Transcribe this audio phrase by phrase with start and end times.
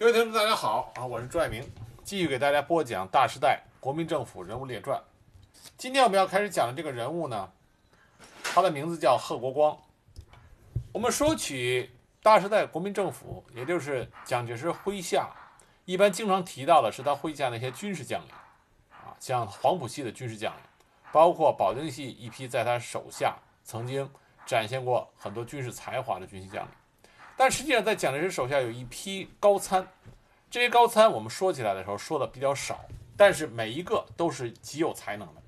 [0.00, 1.04] 各位听众，大家好啊！
[1.04, 1.62] 我是朱爱明，
[2.02, 4.98] 继续给大家播讲《大时代：国民政府人物列传》。
[5.76, 7.52] 今天我们要开始讲的这个人物呢，
[8.42, 9.76] 他的名字叫贺国光。
[10.94, 11.90] 我们说起
[12.22, 15.28] 大时代国民政府，也就是蒋介石麾下，
[15.84, 18.30] 一般经常提到的是他麾下那些军事将领
[18.88, 20.62] 啊，像黄埔系的军事将领，
[21.12, 24.10] 包括保定系一批在他手下曾经
[24.46, 26.70] 展现过很多军事才华的军事将领。
[27.40, 29.88] 但实际上，在蒋介石手下有一批高参，
[30.50, 32.84] 这些高参我们说起来的时候说的比较少，
[33.16, 35.40] 但是每一个都是极有才能的。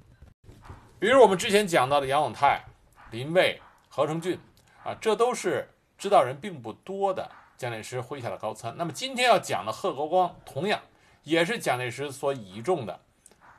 [0.99, 2.65] 比如我们之前讲到的杨永泰、
[3.11, 4.41] 林蔚、何成俊
[4.83, 5.69] 啊，这都是
[5.99, 8.75] 知道人并不多的蒋介石麾下的高参。
[8.79, 10.81] 那么今天要讲的贺国光，同样
[11.25, 13.01] 也是蒋介石所倚重的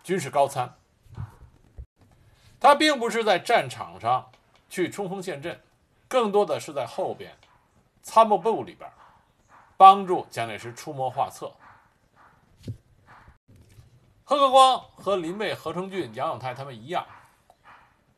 [0.03, 0.73] 军事高参。
[2.59, 4.31] 他并不是在战场上
[4.71, 5.61] 去冲锋陷阵，
[6.07, 7.37] 更多的是在后边。
[8.03, 8.87] 参谋部里边，
[9.77, 11.51] 帮助蒋介石出谋划策。
[14.25, 17.05] 贺国光和林蔚、何成俊、杨永泰他们一样，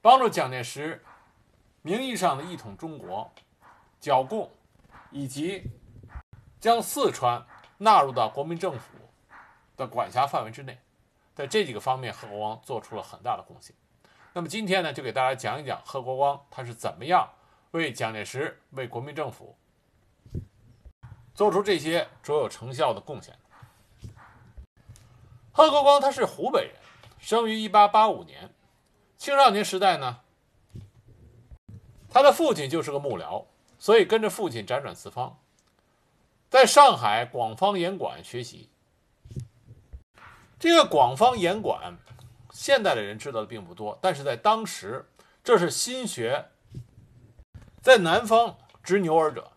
[0.02, 1.04] 帮助蒋介石
[1.84, 3.32] 名义上的一统中国、
[4.00, 4.52] 剿共，
[5.12, 5.70] 以及
[6.60, 7.46] 将四川
[7.78, 8.98] 纳入到国民政府
[9.78, 10.80] 的管辖范围之内。
[11.36, 13.76] 在这几个方面，贺国光做出了很大的贡献。
[14.34, 17.30] 那么今天呢，就给大家讲一讲贺国光他是怎么样
[17.72, 19.56] 为蒋介石、为国民政府。
[21.36, 23.38] 做出这些卓有成效的贡献。
[25.52, 26.76] 贺国光他是湖北人，
[27.20, 28.50] 生于一八八五年。
[29.18, 30.22] 青少年时代呢，
[32.10, 33.46] 他的父亲就是个幕僚，
[33.78, 35.40] 所以跟着父亲辗转四方，
[36.50, 38.70] 在上海广方言馆学习。
[40.58, 41.98] 这个广方言馆，
[42.52, 45.06] 现代的人知道的并不多，但是在当时，
[45.44, 46.46] 这是新学，
[47.82, 49.52] 在南方执牛耳者。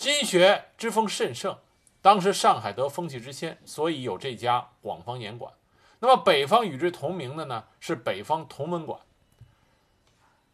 [0.00, 1.58] 经学之风甚盛，
[2.00, 5.52] 当时上海得风气之先，所以有这家广方言馆。
[5.98, 8.98] 那么北方与之同名的呢，是北方同文馆。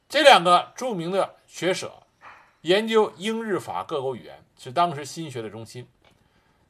[0.08, 2.02] 这两个著名的学者
[2.62, 5.86] 研究英日法各国语言，是当时新学的中心。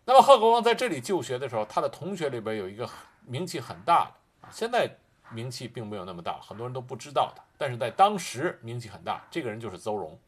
[0.04, 2.87] 那么贺国光在这里就学的时候，他的同学里边有一个
[3.25, 4.98] 名气很大的，现在
[5.31, 9.26] 名气并没有那么大，很多人都不知道的，但是在当时名气很大。
[9.31, 10.19] 这个人就是邹容。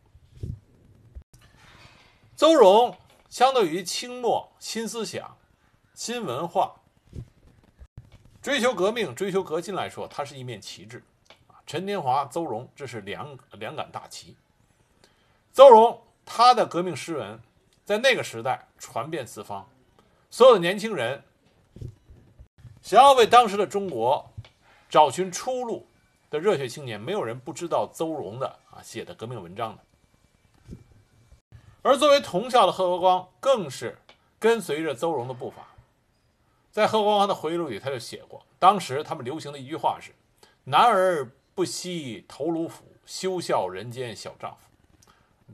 [2.38, 2.96] 邹容
[3.28, 5.36] 相对于清末新思想、
[5.92, 6.72] 新文化、
[8.40, 11.02] 追求革命、追求革新来说，它是一面旗帜
[11.48, 11.58] 啊。
[11.66, 14.36] 陈天华、邹容，这是两两杆大旗。
[15.52, 17.40] 邹容他的革命诗文
[17.84, 19.68] 在那个时代传遍四方，
[20.30, 21.24] 所有的年轻人
[22.80, 24.30] 想要为当时的中国
[24.88, 25.88] 找寻出路
[26.30, 29.82] 的热血青年，没有人不知道邹容的啊写的革命文章的。
[31.82, 33.98] 而作为同校的贺国光，更是
[34.38, 35.68] 跟随着邹容的步伐。
[36.70, 40.12] 在贺国光的回忆录里，他就写过，当时他们流行的一句话是
[40.64, 44.68] ：“男儿不惜头颅斧，休笑人间小丈夫。”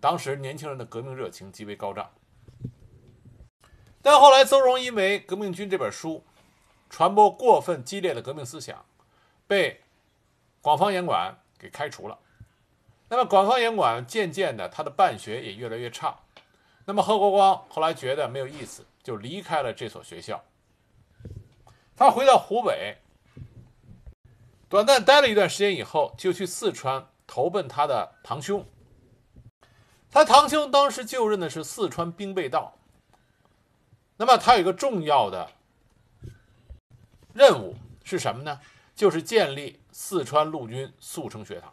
[0.00, 2.10] 当时年轻人的革命热情极为高涨。
[4.02, 6.24] 但后来，邹容因为《革命军》这本书
[6.90, 8.84] 传播过分激烈的革命思想，
[9.46, 9.80] 被
[10.60, 12.18] 广方严馆给开除了。
[13.14, 16.18] 那么广方严馆渐渐的，他的办学也越来越差。
[16.84, 20.42] 那么贺国光后来觉得没有意思，就离开了这所学校。
[21.94, 22.96] 他回到湖北，
[24.68, 28.66] 短暂待了一段时间以后，就去四川投奔他的堂兄。
[30.10, 32.76] 他堂兄当时就任的是四川兵备道。
[34.16, 35.52] 那么他有一个重要的
[37.32, 38.60] 任务是什么呢？
[38.96, 41.72] 就是建立四川陆军速成学堂。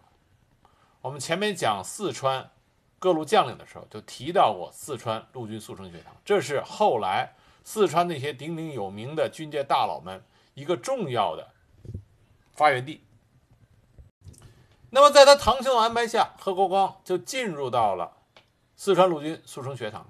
[1.01, 2.49] 我们前面讲四川。
[2.99, 10.23] 各路将领的时候就提到过四川陆军速成学堂，这是后来四川那些鼎鼎有名的军界大佬们
[10.53, 11.49] 一个重要的
[12.53, 13.03] 发源地。
[14.91, 18.17] 那么在他堂兄的安排下，贺国光就进入到了
[18.75, 20.07] 四川陆军速成学堂。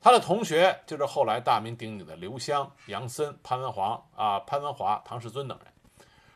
[0.00, 5.66] 他的同学就是后来大名鼎鼎的刘湘、杨森、潘文华啊、潘文华、唐世尊等人。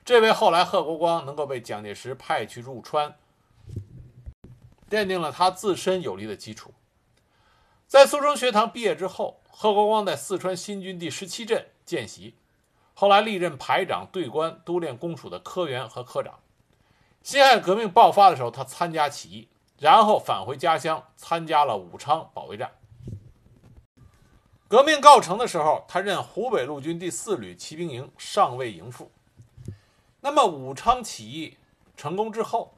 [0.05, 3.17] 这位后来贺国光能够被蒋介石派去入川。
[4.90, 6.75] 奠定了他自身有力的基础。
[7.87, 12.34] 在苏州学堂毕业之后，贺国光在四川新军第十七镇见习，
[12.94, 16.40] 后来历任排长、队官、督练公署的科员和科长。
[17.22, 19.48] 辛亥革命爆发的时候，他参加起义，
[19.78, 22.72] 然后返回家乡，参加了武昌保卫战。
[24.69, 29.10] 革命告成的时候，他任湖北陆军第四旅骑兵营上尉营副。
[30.20, 31.56] 那么武昌起义
[31.96, 32.72] 成功之后，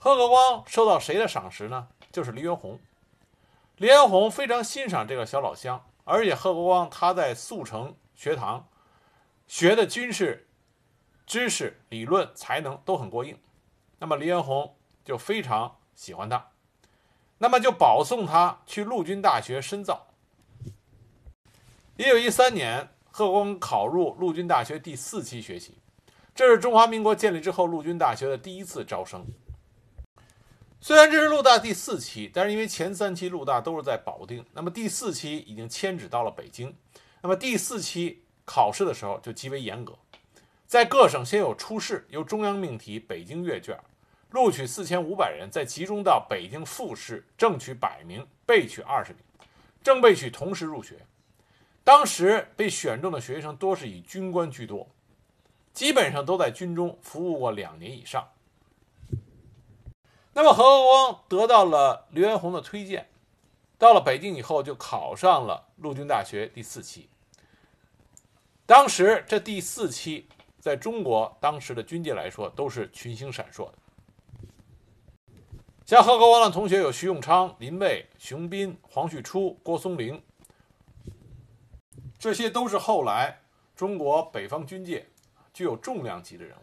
[0.00, 1.88] 贺国光受到谁的赏识呢？
[2.12, 2.78] 就是黎元洪。
[3.76, 8.68] 黎元洪非常欣赏这个小老乡，而且贺国光他在速成学堂
[9.48, 10.48] 学的军事
[11.26, 13.36] 知识、理论、才能都很过硬，
[13.98, 16.48] 那么黎元洪就非常喜欢他，
[17.38, 20.06] 那么就保送他去陆军大学深造。
[21.96, 25.78] 一九一三年，贺国光考入陆军大学第四期学习，
[26.36, 29.26] 这是中华民国建立之后陆军大学的第一次招生。
[30.80, 36.74] 虽然这是陆大第四期，但是因为前三期陆大都是在保定，那么第四期已经迁址到了北京。
[37.20, 39.98] 那么第四期考试的时候就极为严格，
[40.66, 43.76] 在各省先有初试，由中央命题，北京阅卷，
[44.30, 49.20] 录取四千五百人，再集中到北京复试，正取百名，备取二十名，
[49.82, 51.00] 正备取同时入学。
[51.82, 54.88] 当时被选中的学生多是以军官居多，
[55.72, 58.28] 基本上都在军中服务过两年以上。
[60.38, 63.08] 那么何国光得到了刘元宏的推荐，
[63.76, 67.08] 到了北京以后就考上了陆军大学第四期。
[68.64, 70.28] 当时这第四期
[70.60, 73.72] 在中国当时的军界来说都是群星闪烁的，
[75.84, 80.22] 像何国光的同学有徐永昌、林蔚、熊斌、黄旭初、郭松龄，
[82.16, 83.40] 这些都是后来
[83.74, 85.04] 中国北方军界
[85.52, 86.62] 具有重量级的人物。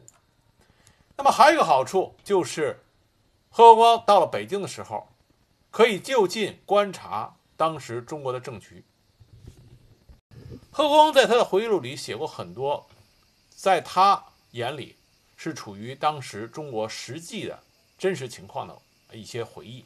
[1.18, 2.80] 那么还有一个好处就是。
[3.58, 5.08] 贺光到了北京的时候，
[5.72, 8.84] 可以就近观察当时中国的政局。
[10.72, 12.86] 贺光在他的回忆录里写过很多，
[13.50, 14.98] 在他眼里
[15.38, 17.64] 是处于当时中国实际的
[17.98, 18.78] 真实情况的
[19.14, 19.86] 一些回忆。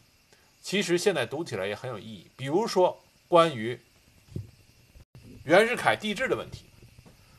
[0.63, 2.31] 其实现在读起来也很有意义。
[2.35, 3.79] 比如说关于
[5.43, 6.65] 袁世凯帝制的问题，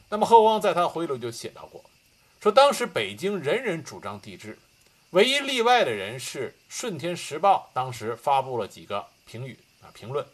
[0.09, 1.85] 那么贺光在他的回忆录就写到过，
[2.41, 4.57] 说当时北京人人主张帝制。
[5.11, 10.25] 唯一例外的人是《顺天时报》，当时发布了几个评语啊评论。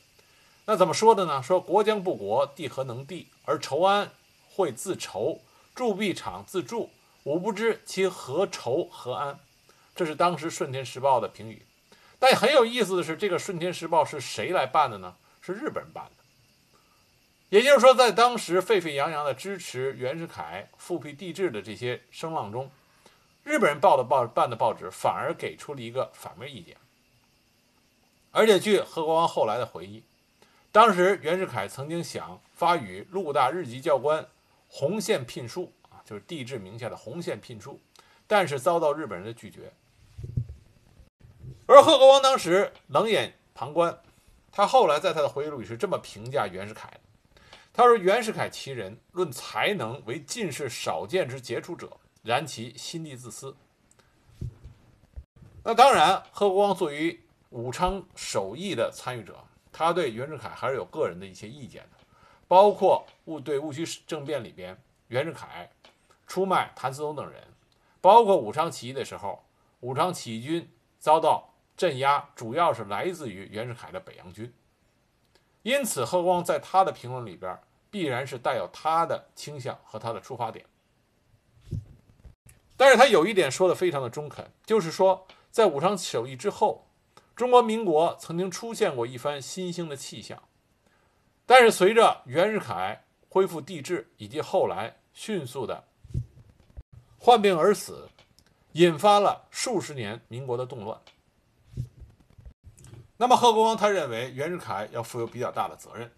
[0.66, 1.42] 那怎么说的呢？
[1.42, 3.28] 说国将不国，帝何能帝？
[3.46, 4.10] 而筹安
[4.50, 5.40] 会自筹，
[5.74, 6.90] 铸币厂自铸。
[7.22, 9.38] 吾不知其何筹何安。
[9.94, 11.62] 这是当时《顺天时报》的评语。
[12.18, 15.16] 但很有意思的是，这个《顺天时报》是谁来办的呢？
[15.40, 16.24] 是日本人办的。
[17.48, 22.70] 也就是说，在当时沸沸扬扬的支持袁世凯复辟帝制的这些声浪中。
[23.46, 26.76] 日本人报的报办的报纸反而给出了一个反面意见，
[28.32, 30.02] 而且据何国光后来的回忆，
[30.72, 34.26] 当时袁世凯曾经想发与陆大日籍教官
[34.66, 37.78] 洪宪聘书啊，就是帝制名下的洪宪聘书，
[38.26, 39.72] 但是遭到日本人的拒绝。
[41.66, 43.96] 而贺国光当时冷眼旁观，
[44.50, 47.00] 他后来在他的回忆录里是这么评价袁世凯的：
[47.72, 51.96] 他说袁世凯其人，论才能为进士少见之杰出者。
[52.26, 53.56] 然其心地自私。
[55.62, 57.20] 那当然，贺光作为
[57.50, 59.38] 武昌首义的参与者，
[59.72, 61.98] 他对袁世凯还是有个人的一些意见的，
[62.48, 64.76] 包括戊对戊戌政变里边，
[65.08, 65.70] 袁世凯
[66.26, 67.42] 出卖谭嗣同等人，
[68.00, 69.44] 包括武昌起义的时候，
[69.80, 70.68] 武昌起义军
[70.98, 74.52] 遭到镇压，主要是来自于袁世凯的北洋军。
[75.62, 77.56] 因此，贺光在他的评论里边，
[77.90, 80.64] 必然是带有他的倾向和他的出发点。
[82.76, 86.86] 但是他有一点说的非常的中肯，就是说，在武昌起义之后，
[87.34, 90.42] 中国民国曾经出现过一番新兴的气象，
[91.46, 95.84] 但是随着袁世凯恢复帝制，以及后来迅速的
[97.18, 98.10] 患病而死，
[98.72, 101.00] 引发了数十年民国的动乱。
[103.16, 106.12] 那么贺国光他认为袁世凯要负有比较大的责任。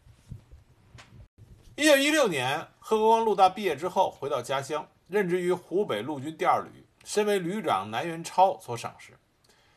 [1.77, 4.89] 一九一六年，贺国光陆大毕业之后回到家乡。
[5.09, 9.19] 任职于湖北陆军第二旅，身为旅长南元超所赏识，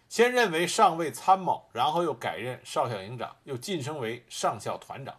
[0.10, 5.16] 先任为上尉参谋，然后又改任少校营长，又晋升为上校团长。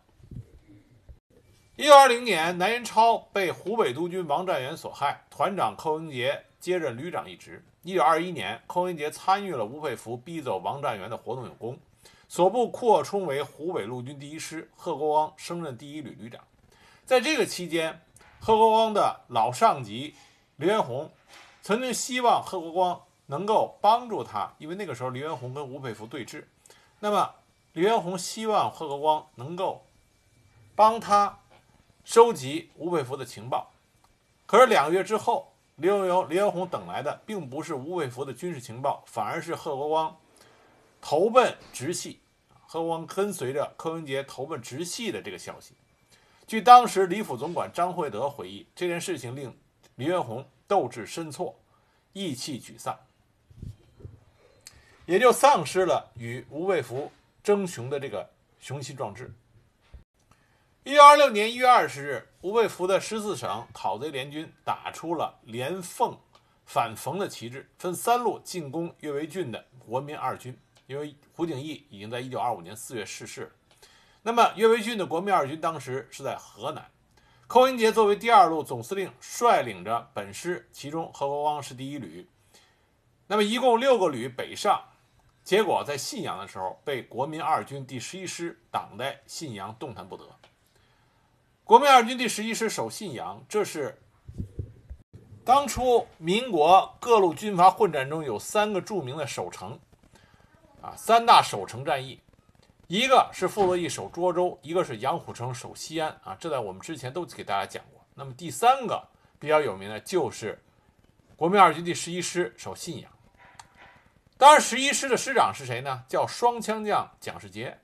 [1.76, 7.64] 一九二零年，南元超被湖北督军王占元所害，团长寇英杰接任旅长一职。
[7.82, 11.78] 一九二一年，寇英杰参与了吴佩孚逼走王占元的活动有功，
[12.28, 16.38] 所部扩充为湖北陆军第一师，贺国光升任第一旅旅长。
[17.06, 18.00] 在这个期间，
[18.44, 20.16] 贺国光的老上级
[20.56, 21.08] 黎元洪
[21.62, 26.42] 曾经希望贺国光能够帮助他，因为那个时候黎元洪跟吴佩孚对峙，
[26.98, 27.32] 那么
[27.74, 29.86] 黎元洪希望贺国光能够
[30.74, 31.38] 帮他
[32.02, 33.70] 收集吴佩孚的情报。
[34.44, 40.16] 可是两个月之后，黎元洪黎元洪等来的并不是吴佩孚的军事情报，反而是贺国光
[41.00, 42.18] 投奔直系，
[42.66, 45.74] 贺国光跟随着柯文杰投奔直系的这个消息。
[46.52, 49.58] 据当时李府总管张惠德回忆，这件事情令
[49.94, 51.58] 黎元洪斗志深挫，
[52.12, 52.94] 意气沮丧，
[55.06, 57.10] 也就丧失了与吴佩孚
[57.42, 58.28] 争雄的这个
[58.60, 59.32] 雄心壮志。
[60.84, 66.14] 一九二六年一月二十日，吴佩孚的十四省讨贼联军打出了连奉
[66.66, 70.54] 反冯的旗帜，分三路进攻岳维郡的国民二军。
[70.86, 73.50] 因为胡景翼已经在一九二五年四月逝世，
[74.22, 76.86] 那么岳维俊的国民二军当时是在河南。
[77.48, 82.26] 寇英杰作为第二路总司令，率领着本师，其中何国光是第一旅，
[83.26, 84.82] 那么一共六个旅北上，
[85.42, 90.24] 结果在信阳的时候被国民二军第十一师挡在信阳，动弹不得。
[91.64, 94.00] 国民二军第十一师守信阳，这是
[95.44, 99.78] 当初民国各路军阀混战中有三个著名的守城，
[100.80, 102.21] 啊，三大守城战役，
[102.86, 108.04] 一个是傅作义守涿州，一个是杨虎城守西安，啊，这在我们之前都给大家讲过。
[108.14, 109.02] 那么第三个
[109.38, 110.62] 比较有名的就是
[111.36, 113.10] 国民二军第十一师守信阳。
[114.36, 116.04] 当然，十一师的师长是谁呢？
[116.08, 117.78] 叫双枪将蒋世杰，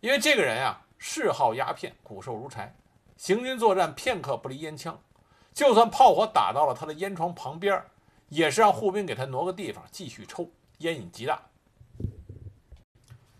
[0.00, 0.80] 因为这个人啊。
[0.96, 2.74] 嗜好鸦片，骨瘦如柴，
[3.18, 4.98] 行军作战片刻不离烟枪，
[5.52, 7.84] 就算炮火打到了他的烟床旁边，
[8.30, 11.42] 也是让护兵给他挪个地方继续抽，烟瘾极大。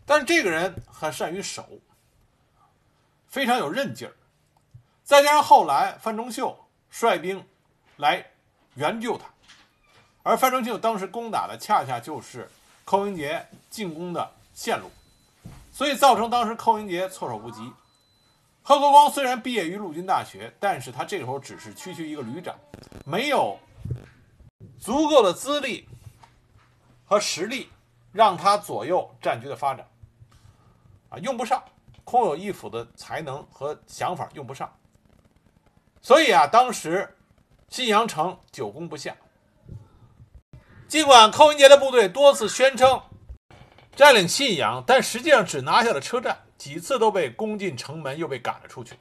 [0.06, 1.66] 但是这个人很善于守，
[3.26, 4.14] 非常有韧劲儿，
[5.02, 6.56] 再加上后来范仲秀
[6.90, 7.44] 率兵
[7.96, 8.24] 来
[8.74, 9.24] 援救他，
[10.22, 12.50] 而范仲秀当时攻打的恰恰就是
[12.84, 14.90] 寇英杰进攻的线路。
[15.72, 17.72] 所以造成当时寇英杰措手不及。
[18.62, 22.54] 贺国光虽然毕业于陆军大学，但是他这时候只是区区一个旅长，
[23.04, 23.58] 没有
[24.78, 25.88] 足够的资历
[27.04, 27.68] 和实力
[28.12, 29.84] 让他左右战局的发展，
[31.18, 31.62] 用不上，
[32.04, 34.72] 空有一副的才能和想法用不上。
[36.00, 37.16] 所以啊，当时
[37.68, 39.16] 信阳城久攻不下，
[40.88, 43.00] 尽管寇英杰的部队多次宣称。
[43.96, 48.96] 占领信阳，但实际上只拿下了车站，几次都被攻进城门，又被赶了出去。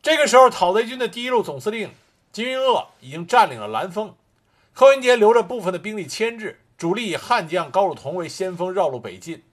[0.00, 1.92] 这个时候，讨贼军的第一路总司令
[2.32, 4.16] 金云鄂已经占领了兰丰，
[4.72, 9.44] 寇英杰留着部分的兵力牵制，主力以悍将高汝同为先锋，绕路北进。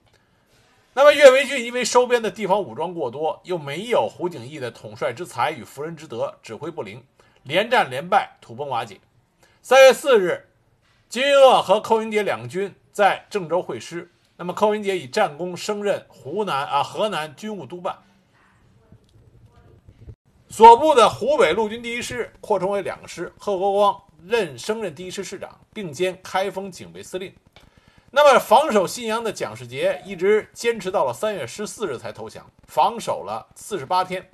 [0.93, 7.03] 那么岳维郡因为收编的地方武装过多，又没有胡景翼的统帅之才与服人之德，指挥不灵，
[7.43, 8.99] 连战连败，土崩瓦解。
[9.61, 10.49] 三月四日，
[11.07, 12.73] 金云鄂和寇英杰两军。
[12.91, 17.97] 在郑州会师，那么寇英杰以战功升任湖南啊河南军务督办，
[20.49, 27.33] 所部的湖北陆军第一师扩充为两师，贺国光任升任第一师师长，并兼开封警备司令。
[28.13, 34.29] 那么防守信阳的蒋世杰一直坚持到了三月十四日才投降，防守了四十八天。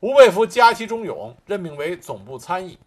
[0.00, 2.80] 吴佩孚加其忠勇，任命为总部参议。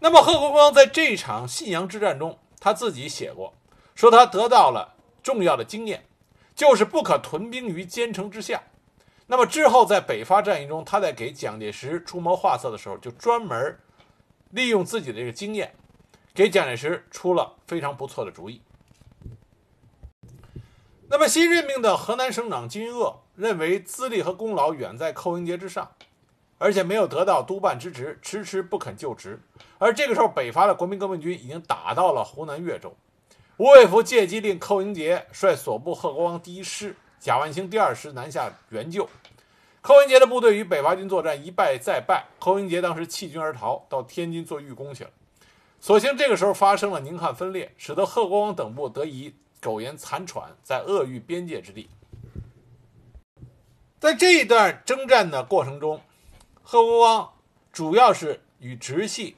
[0.00, 3.52] 那么贺国光在这场信阳之战中，他自己写过。
[3.94, 6.06] 说他得到了重要的经验，
[6.54, 8.62] 就是不可屯兵于坚城之下。
[9.26, 13.78] 那么之后在北伐战役中，他在给蒋介石出谋划策的时候，就专门
[14.50, 15.74] 利用自己的这个经验，
[16.32, 18.62] 给蒋介石出了非常不错的主意。
[21.08, 25.92] 那么新任命的河南省长金云鄂认为资历和功劳远在寇英杰之上，
[26.58, 29.40] 而且没有得到督办之职，迟迟不肯就职。
[29.78, 32.92] 而这个时候，北伐的国民革命军已经打到了湖南岳州。
[33.56, 39.08] 吴佩孚借机令寇英杰率所部贺国光第一师、贾万兴第二师南下援救。
[39.80, 45.10] 寇英杰的部队与北伐军作战一败再败，寇英杰当时弃军而逃，到天津做寓工去了。
[45.78, 51.90] 所幸这个时候发生了宁汉分裂，使得贺国光等部得以苟延残喘，在鄂豫边界之地。
[53.98, 56.00] 在这一段征战的过程中，
[56.62, 57.32] 贺国光
[57.72, 59.34] 主要是与直系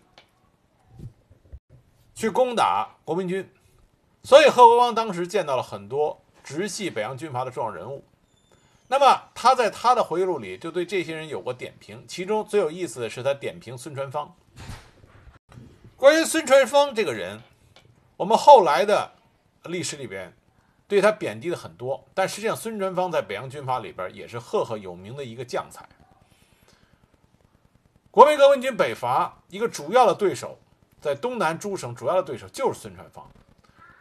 [2.14, 3.50] 去攻打国民军。
[4.22, 8.04] 所以贺国光当时见到了很多直系北洋军阀的重要人物，
[8.86, 14.36] 那么他在他的回忆录里就对这些人有过点评，其中最有意思的是他点评孙传芳。
[15.96, 17.40] 关于孙传芳这个人，
[18.18, 19.10] 我们后来的
[19.64, 20.34] 历史里边
[20.86, 25.88] 对他贬低的很多，但实际上孙传芳在北洋军阀里边也是赫赫有名的一个将才。
[28.10, 30.58] 国民革命军北伐一个主要的对手，
[31.00, 33.28] 在东南诸省主要的对手就是孙传芳。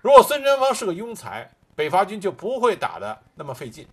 [0.02, 3.88] 如果孙传芳是个庸才，北伐军就不会打得那么费劲。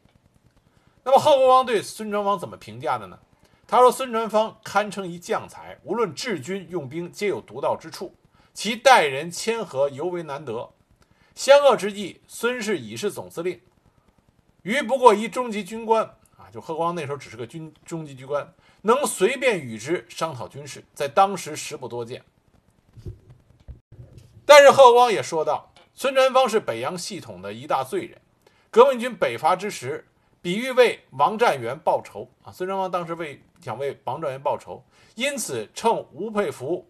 [1.03, 3.19] 那么贺国光对孙传芳怎么评价的呢？
[3.67, 8.15] 他说：“孙传芳堪称一将才，无论治军用兵，皆有独到之处，
[8.53, 10.71] 其待人谦和尤为难得。
[11.35, 13.61] 相恶之际，孙氏已是总司令，
[14.63, 16.05] 余不过一中级军官
[16.37, 22.23] 啊，就贺光那时候只是个军中级军官，能随便与之商讨军事，在当时实不多见。
[24.47, 25.71] 但是贺光也说道。
[25.97, 28.21] 孙传芳是北洋系统的一大罪人，
[28.69, 30.05] 革命军北伐之时，
[30.43, 32.51] 比喻为王占元报仇啊。
[32.51, 36.85] 孙传芳当时为想为王占元报仇，因此趁吴佩孚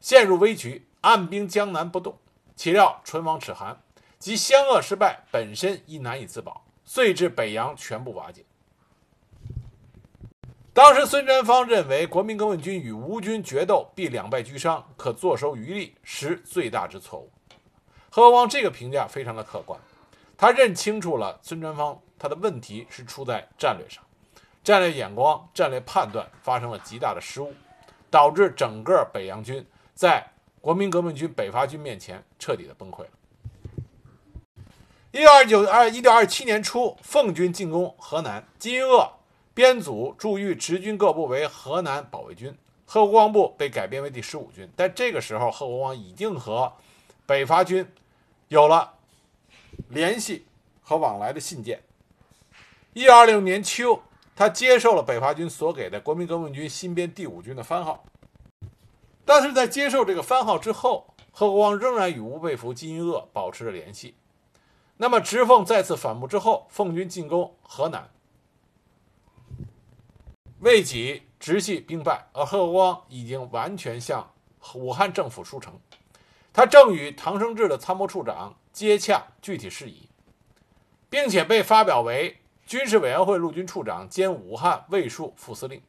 [0.00, 2.18] 陷入危局，按兵江南不动。
[2.60, 3.80] 岂料唇亡齿寒，
[4.18, 8.44] 及湘鄂失败，本身亦难以自保，遂至北洋全部瓦解。
[10.74, 17.32] 当时孙传芳认为国民革命军与吴军决斗必两败俱伤，可坐收渔利，实最大之错误。
[18.10, 19.80] 何况这个评价非常的客观，
[20.36, 24.04] 他认清楚了孙传芳他的问题是出在战略上，
[24.62, 27.54] 战略眼光、战略判断发生了极大的失误，
[28.10, 33.10] 导致整个北洋军在国民革命军北伐军面前彻底的崩溃了。
[35.12, 39.16] 一九二九二一九二七年初，奉军进攻河南，金英鄂。
[39.52, 44.66] 编组驻豫直军各部为河南保卫军，贺国光部被改编为第十五军。
[44.76, 46.72] 但这个时候，贺国光已经和
[47.26, 47.86] 北伐军
[48.48, 48.94] 有了
[49.88, 50.46] 联系
[50.80, 51.82] 和往来的信件。
[52.94, 54.00] 一九二六年秋，
[54.36, 58.04] 他接受了北伐军所给的国民革命军新编第五军的番号。
[59.32, 64.16] 但是在接受这个番号之后，贺国光仍然与吴佩孚、金英鄂保持着联系。
[64.96, 68.10] 那么，直奉再次反目之后，奉军进攻河南。
[70.58, 74.32] 为己直系兵败，而贺国光已经完全向
[74.74, 75.78] 武汉政府书城，
[76.52, 80.08] 他正与唐生智的参谋处长接洽具体事宜，
[81.08, 85.80] 并且被发表为军事委员会陆军处长兼武汉卫戍副司令。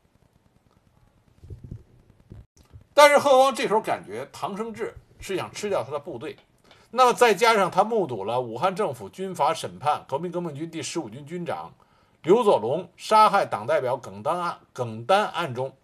[2.93, 6.35] 但是贺光这时候感觉唐生智是想吃掉他的部队，
[6.91, 11.73] 那么再加上他目睹了武汉政府军法审判革命革命军第十五军军长。
[12.23, 15.75] 刘佐龙杀害党代表耿丹案，耿丹案中，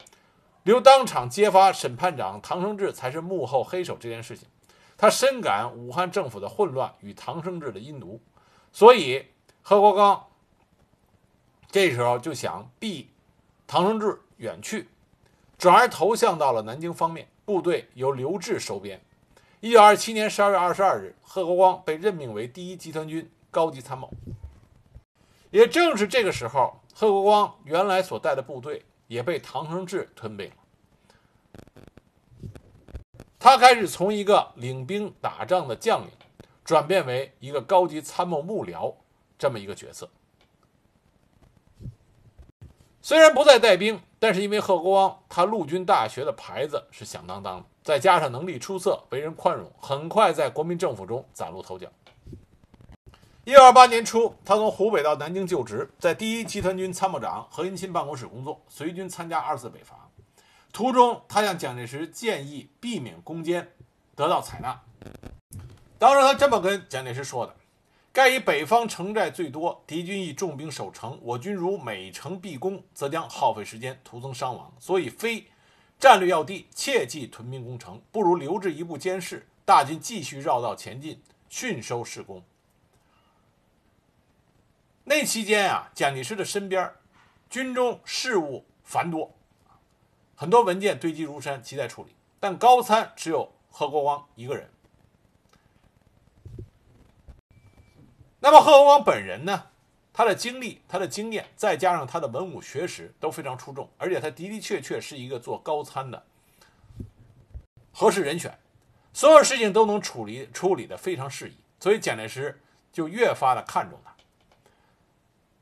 [0.62, 4.48] 刘当场揭发审判长唐生智才是幕后黑手这件事情，
[4.96, 8.22] 他深感武汉政府的混乱与唐生智的阴毒，
[8.72, 9.26] 所以
[9.64, 10.28] 贺国刚
[11.72, 13.10] 这时候就想避
[13.66, 14.88] 唐生智远去，
[15.58, 19.02] 转而投向到了南京方面，部队由刘志收编。
[19.60, 24.12] 一九二七年十二月二十二日，贺国光被任命为第一集团军高级参谋。
[25.50, 30.56] 也正是这个时候，贺国光原来所带的部队也被唐生智吞并了。
[33.40, 36.12] 他开始从一个领兵打仗的将领，
[36.64, 38.94] 转变为一个高级参谋幕僚
[39.40, 40.08] 这么一个角色。
[43.02, 51.88] 虽然不再带兵，但是因为贺国光他陆军大学的牌子是响当当的，再加上能力出色、为人宽容，很快在国民政府中崭露头角。
[53.46, 60.10] 一九二八年初，他从湖北到南京就职，在第一集团军参谋长何应钦办公室工作，随军参加二次北伐。
[60.74, 63.72] 途中，他向蒋介石建议避免攻坚，
[64.16, 64.82] 得到采纳。
[66.00, 67.56] 当时他这么跟蒋介石说的
[68.18, 74.74] ：“盖以北方城寨最多，敌军以重兵守城，我军如每城必攻，则将耗费时间，徒增伤亡。
[74.80, 75.46] 所以非
[76.00, 82.44] 战略要地，切忌屯兵攻城，不如留置一部监视，大军继续绕道前进，迅收势攻。”
[85.06, 86.92] 那期间啊，蒋介石的身边，
[87.52, 89.32] 军中事务繁多，
[90.34, 92.16] 很多文件堆积如山，亟待处理。
[92.40, 94.68] 但高参只有何国光一个人。
[98.48, 99.66] 那么贺文光本人呢？
[100.14, 106.26] 他的经历、他的经验，再加上他的文武学识都非常出众，而且他的的确确是一个做高参的
[107.92, 108.58] 合适人选，
[109.12, 112.62] 所有事情都能处理处理的非常适宜，所以蒋介石
[112.94, 114.16] 就越发的看重他。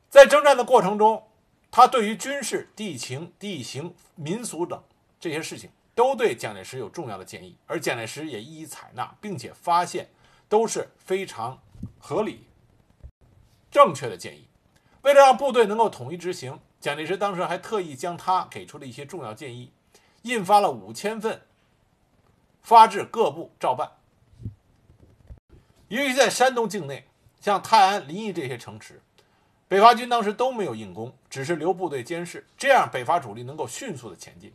[0.08, 1.28] 在征战的过程中，
[1.72, 4.80] 他对于军事、地形、地形、民俗等
[5.20, 10.08] 这些事情，都对蒋介石有重要的建议，而蒋介石也一一采纳，并且发现
[10.48, 11.60] 都是非常
[11.98, 12.46] 合理、
[13.76, 14.48] 正确的建议。
[15.02, 19.74] 为了让部队能够统一执行，蒋介石当时还特意将他给出的一些重要建议，
[20.22, 21.42] 印发了五千份，
[22.62, 23.92] 发至各部照办。
[25.90, 27.06] 由于在山东境内，
[27.42, 29.02] 像泰安、临沂这些城池。
[29.68, 34.54] 北伐军当时都没有硬攻，只是留部队监视，这样北伐主力能够迅速的前进。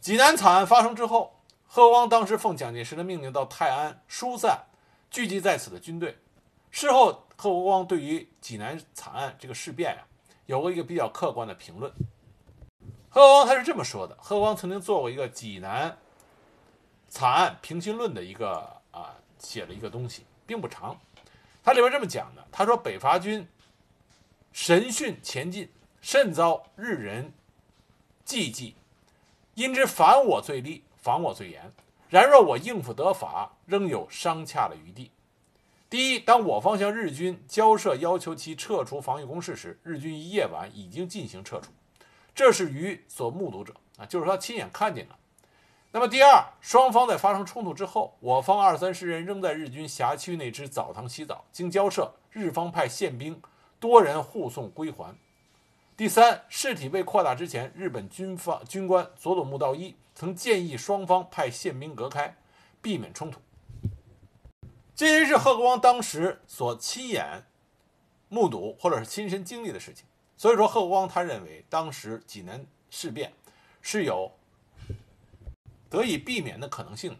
[0.00, 4.64] 济南惨案发生之后，贺光当时奉蒋介石的命令到泰安疏散
[5.12, 6.18] 聚集在此的军队。
[6.76, 10.04] 事后，贺国光对于济南惨案这个事变呀，
[10.46, 11.90] 有过一个比较客观的评论。
[13.08, 15.96] 贺国光他是这么说的：贺国光曾经做过一个济南
[17.08, 18.58] 惨案平心论的一个
[18.90, 20.98] 啊，写了一个东西，并不长。
[21.62, 23.46] 他里边这么讲的，他说北伐军
[24.52, 27.32] 神迅前进，甚遭日人
[28.24, 28.74] 忌忌，
[29.54, 31.72] 因之反我最厉，防我最严。
[32.08, 35.12] 然若我应付得法，仍有商洽的余地。
[35.94, 41.70] 第一，当我方向日军交涉要求其撤出防御工事时，日军于夜晚已经进行撤出，
[42.34, 45.14] 这是于所目睹者啊，就是他亲眼看见的。
[45.92, 53.40] 那么第二，双方在发生冲突之后，我方二三十人仍在日军辖区内之澡堂洗澡，经交涉，日方派宪兵
[53.78, 55.16] 多人护送归还。
[55.96, 62.36] 第三，事体未扩大之前，日本军方军官佐佐木道一曾建议双方派宪兵隔开，
[62.82, 63.38] 避免冲突。
[64.94, 67.44] 这些是贺国光当时所亲眼
[68.28, 73.32] 目睹或者是亲身经历的事情，所以说贺国光他认为当时济南事变
[73.82, 74.30] 是有
[75.90, 77.16] 得以避免的可能性的。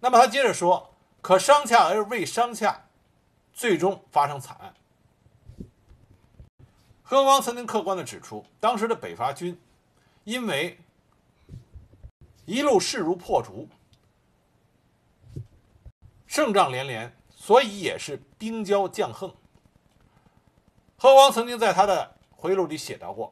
[0.00, 0.92] 那么他接着说
[1.22, 2.88] ：“可商洽而未商洽，
[3.52, 4.74] 最终发生惨案。”
[7.04, 9.60] 贺光曾经客观地指出，当时的北伐军
[10.24, 10.78] 因为
[12.44, 13.68] 一路势如破竹，
[16.32, 19.30] 胜仗连连，所以也是兵骄将横。
[20.96, 23.30] 贺光曾经在他的回忆录里写到过，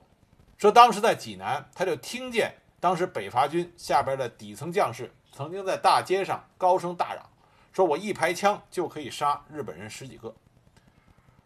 [0.59, 7.25] 说当时在济南，他就听见当时北伐军下边的底层将士曾经在大街上高声大嚷，
[7.73, 10.35] 说我一排枪就可以杀日本人十几个，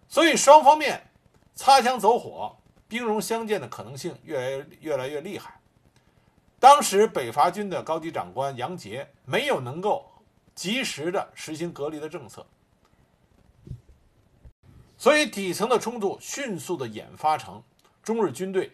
[0.09, 1.07] 所以双方面。
[1.57, 2.57] 擦枪走火、
[2.89, 5.61] 兵戎相见的可能性越来越越来越厉害。
[6.59, 10.05] 当时北伐军的高级长官杨杰没有能够
[10.55, 12.47] 及时的实行隔离的政策，
[14.97, 17.63] 所以底层的冲突迅速的演发成
[18.03, 18.71] 中日军队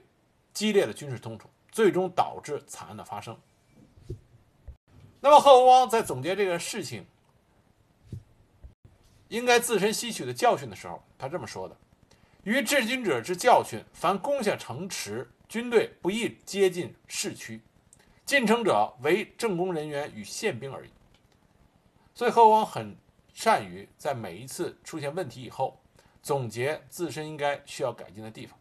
[0.53, 3.37] 激烈的军事冲突，最终导致惨案的发生。
[5.21, 7.07] 那么贺国光在总结这个事情
[9.29, 11.77] 应该自身吸取的教训的时候，他这么说的。
[12.43, 17.61] 于治军者之教训，凡攻下城池，军队不宜接近市区，
[18.25, 20.91] 进城者为政工人员与宪兵而已。
[22.21, 22.95] 所以贺光很
[23.33, 25.81] 善于在每一次出现问题以后，
[26.23, 28.59] 总结自身应该需要改进的地方。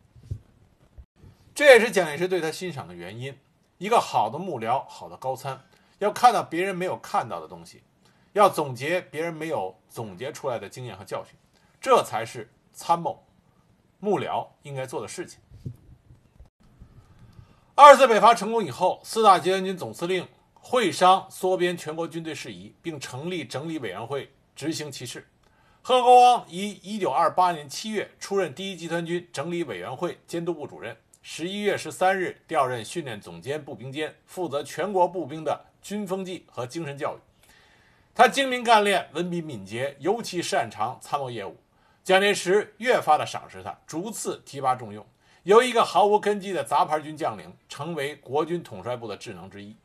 [1.54, 3.38] 这也是蒋介石对他欣赏的原因。
[3.78, 5.62] 一个好的幕僚、好的高参，
[5.98, 7.84] 要看到别人没有看到的东西，
[8.32, 11.36] 要总结别人没有总结出来的经验和教训，
[11.82, 13.26] 这才是参谋。
[14.00, 15.42] 幕僚应该做的事情。
[17.76, 20.26] 二次北伐成功以后，四大集团军总司令
[20.62, 25.28] 会商缩编全国军队事宜，并成立整理委员会执行其事。
[25.82, 37.20] 贺国光于一九二八年七月出任第一集团军整理委员会监督部主任，十一月十三日调任训练总监步兵监，负责全国步兵的军风纪和精神教育。
[38.14, 41.56] 他精明干练，文笔敏捷，尤其擅长参谋业务。
[42.04, 45.06] 蒋介石越发的赏识他，逐次提拔重用，
[45.44, 49.76] 由一个毫无根基的杂牌军将领，成为国军统帅部的智囊之一。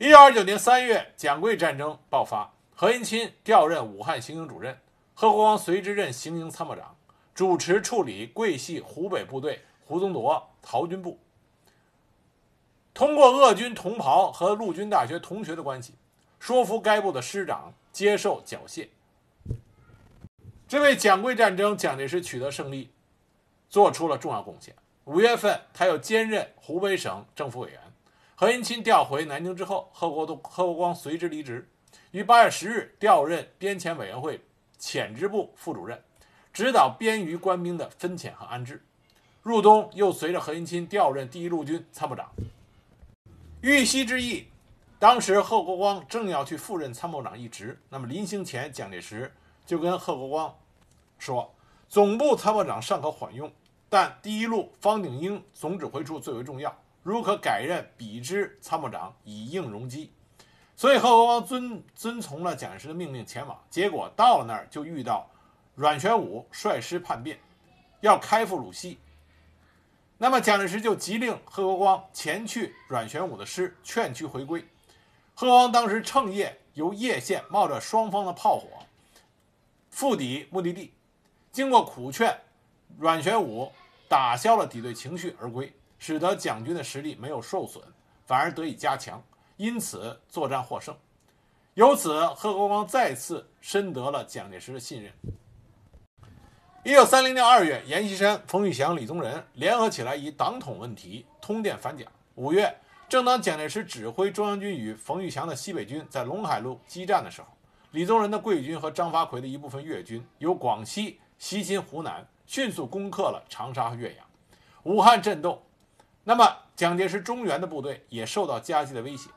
[0.00, 4.78] 一九二九年三月，蒋桂战争爆发，何应钦调任武汉行营主任，
[5.12, 6.96] 贺国光随之任行营参谋长，
[7.34, 11.18] 主持处理桂系湖北部队胡宗铎陶军部。
[12.94, 15.94] 通过鄂军同袍和陆军大学同学的关系，
[16.38, 18.86] 说服该部的师长接受缴械。
[20.68, 22.92] 这为蒋桂战争蒋介石取得胜利
[23.68, 24.72] 做出了重要贡献。
[25.06, 27.80] 五月份，他又兼任湖北省政府委员。
[28.40, 31.68] 何应钦调回南京之后，贺国东、贺国光随之离职，
[32.12, 34.40] 于八月十日调任边遣委员会
[34.78, 36.00] 遣支部副主任，
[36.52, 38.80] 指导边余官兵的分遣和安置。
[39.42, 42.30] 入冬，又随着何应钦调任第一路军参谋长。
[43.60, 44.46] 豫西之役，
[45.00, 49.34] 当时贺国光正要去赴任参谋长一职，那么临行前，蒋介石。
[49.66, 50.56] 就跟贺国光
[51.18, 51.52] 说，
[51.88, 53.50] 总部参谋长尚可缓用，
[53.88, 60.12] 但第一路方鼎英总指挥处最为重要，如可改任彼之参谋长，以应容积。
[60.76, 65.26] 所以贺国光遵遵从了蒋介石的命令前往，结果到了那儿就遇到
[65.74, 67.38] 阮玄武率师叛变，
[68.02, 68.98] 要开赴鲁西。
[70.18, 74.60] 那么蒋介石就急令贺国光前去阮玄武的师劝其回归。
[75.32, 78.68] 贺国光当时趁夜由叶县冒着双方的炮火。
[79.88, 80.92] 赴抵目的地，
[81.50, 82.38] 经过苦劝，
[82.98, 83.72] 阮玄武
[84.10, 87.82] 打消了敌对情绪而归，使得蒋军的实力没有受损，
[88.26, 89.22] 反而得以加强，
[89.56, 90.94] 因此作战获胜。
[91.74, 95.12] 由此，贺国光再次深得了蒋介石的信任。
[96.84, 102.10] 一九三零年二月，阎锡山、冯玉祥、李宗仁联合起来，以党统问题通电反蒋。
[102.36, 102.74] 五月，
[103.08, 107.48] 正当蒋介石指挥中央军与冯玉祥的西北军在陇海路激战的时候。
[107.90, 114.26] 李宗仁的桂军和张发奎的一部分粤军由广西袭侵湖南，迅速攻克了长沙和岳阳，
[114.84, 115.60] 武汉震动。
[116.28, 119.30] 那么，蒋介石中原的部队也受到夹击的威胁。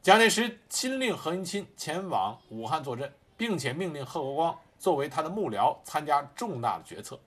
[0.00, 7.18] 蒋介石亲令何应钦前往武汉坐镇，并且命令贺国光作为他的幕僚参加重大的决策。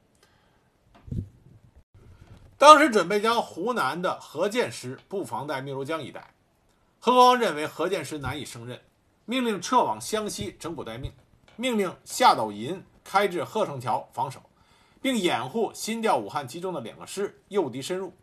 [2.58, 6.34] 当时准备将湖南的何建师布防在汨罗江一带，
[7.02, 8.80] 贺国光认为何建师难以胜任，
[9.26, 11.12] 命令撤往湘西整补待命，
[11.58, 14.42] 命令夏斗寅开至鹤城桥防守，
[15.02, 18.14] 并掩护新调武汉集中的两个师诱敌深入，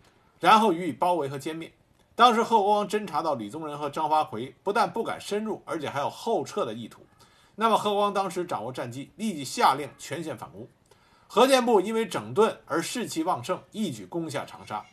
[0.41, 1.73] 然后予以包围和歼灭。
[2.17, 7.07] 当时贺国光侦察到李宗仁和张发奎不但不敢深入，而且还有后撤的意图。
[7.55, 10.67] 那么贺国光当时掌握战机，立即下令全线反攻。
[11.27, 14.85] 河间部因为整顿而士气旺盛，一举攻下长沙。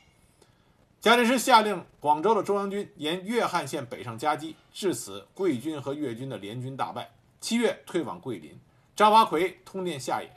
[0.99, 7.09] 蒋介石下令广州的中央军沿粤汉线北上夹击，至此桂军和粤军的联军大败。
[7.39, 8.59] 七月退往桂林，
[8.95, 10.29] 张发奎通电下野。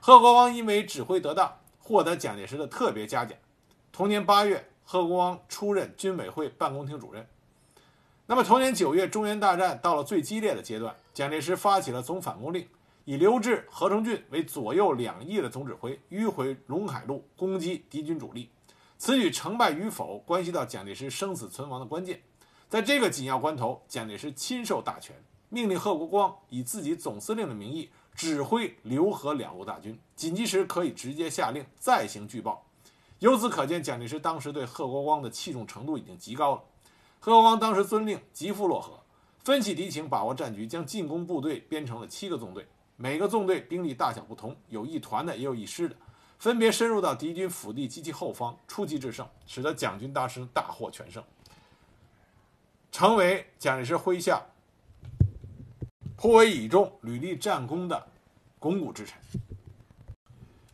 [0.00, 3.36] 贺国光因为指挥得当，获得蒋介石的特别嘉奖。
[3.94, 7.24] 同年八月，贺国光出任军委会办公厅主任。
[8.26, 12.66] 那么同年九月，中原大战到了最激烈的阶段，蒋介石发起了总反攻令。
[13.04, 18.50] 以刘峙、何成俊为左右两翼的总指挥，迂回陇海路攻击敌军主力。
[18.98, 22.20] 此举成败与否，关系到蒋介石生死存亡的关键。
[22.68, 25.14] 在这个紧要关头，蒋介石亲授大权，
[25.50, 32.66] 命令贺国光以自己总司令的名义指挥刘河两路大军，紧急时可以直接下令再行拒报。
[33.24, 36.62] 由此可见，蒋介石当时对贺国光的器重程度已经极高了。
[37.20, 39.00] 贺国光当时遵令急赴洛河，
[39.42, 42.68] 分析敌情，把握战局，将进攻部队编成了七个纵队。
[42.96, 45.96] 每个纵队兵力大小不同，有一团的，也有一师的，
[46.38, 51.24] 分别深入到敌军腹地及其后方，出奇制胜，使得蒋军大师大获全胜，
[52.92, 54.42] 成为蒋介石麾下
[56.14, 58.06] 颇为倚重、屡立战功的
[58.58, 59.18] 肱骨之臣。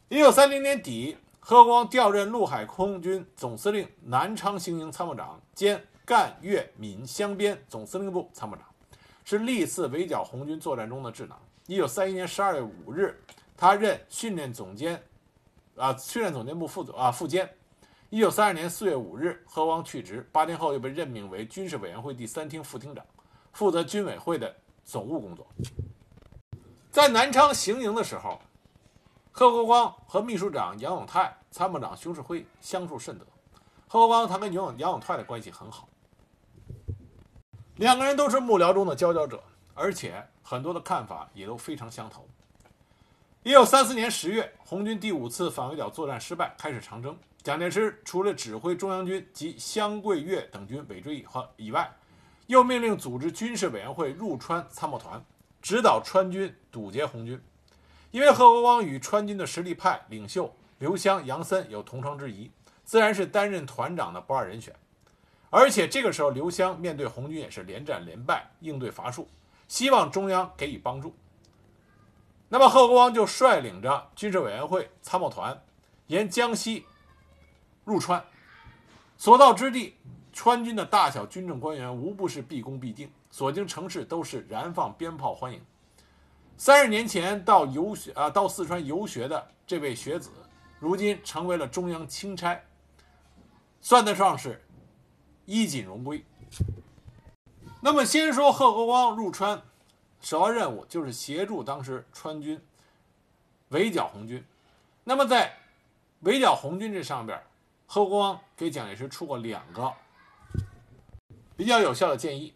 [0.09, 1.17] 一九三零年底，
[1.51, 8.65] 何光调任陆海空军总司令、南昌行营参谋长兼赣粤闽湘边总司令部参谋长，
[9.25, 11.37] 是历次围剿红军作战中的智囊。
[11.67, 13.21] 一九三一年十二月五日，
[13.57, 15.03] 他任训练总监，
[15.75, 17.51] 啊，训练总监部副总啊副监。
[18.11, 23.05] 一九三二年四月五日，何光去职，八天后又被任命为军事委员会第三厅副厅长，
[23.53, 25.45] 负责军委会的总务工作。
[26.93, 28.41] 在南昌行营的时候，
[29.31, 33.27] 贺国光和秘书长杨永泰、参谋长熊式辉相处甚得。
[33.89, 35.89] 贺国光他跟杨永杨永泰的关系很好，
[37.77, 39.43] 两个人都是幕僚中的佼佼者，
[39.75, 40.27] 而且。
[40.43, 42.27] 很多的看法也都非常相投。
[43.45, 47.17] 一九三四年十月，红军第五次反围剿作战失败，开始长征。
[47.41, 51.89] 蒋介石除了指挥中央军及湘桂粤等军尾追以后以外，
[52.49, 55.25] 又命令组织军事委员会入川参谋团，
[55.63, 57.41] 指导川军堵截红军。
[58.11, 62.51] 因为贺国光与川军的实力派领袖刘湘、杨森有同窗之谊，
[62.85, 64.75] 自然是担任团长的不二人选。
[65.49, 69.29] 而且这个时候，刘湘面对红军也是连战连败，应对乏术。
[69.69, 71.15] 希望中央给予帮助。
[72.49, 75.63] 那么贺国光就率领着军事委员会参谋团，
[76.09, 76.85] 沿江西
[77.85, 78.25] 入川，
[79.17, 79.95] 所到之地，
[80.33, 85.61] 川军的大小军政官员无不是毕恭毕敬，所经城市都是燃放鞭炮欢迎。
[86.61, 90.29] 三十年前到游学啊到四川游学的这位学子，
[90.79, 92.61] 如今成为了中央钦差，
[93.81, 94.63] 算得上是
[95.47, 96.23] 衣锦荣归。
[97.81, 99.63] 那么，先说贺国光入川，
[100.21, 102.61] 首要任务就是协助当时川军
[103.71, 104.45] 围剿红军。
[105.05, 105.57] 那么，在
[106.19, 107.43] 围剿红军这上边，
[107.87, 109.91] 贺国光给蒋介石出过两个
[111.57, 112.53] 比较有效的建议。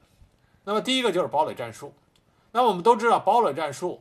[0.62, 1.94] 那么，第一个就是堡垒战术。
[2.56, 4.00] 那我们都知道，堡垒战术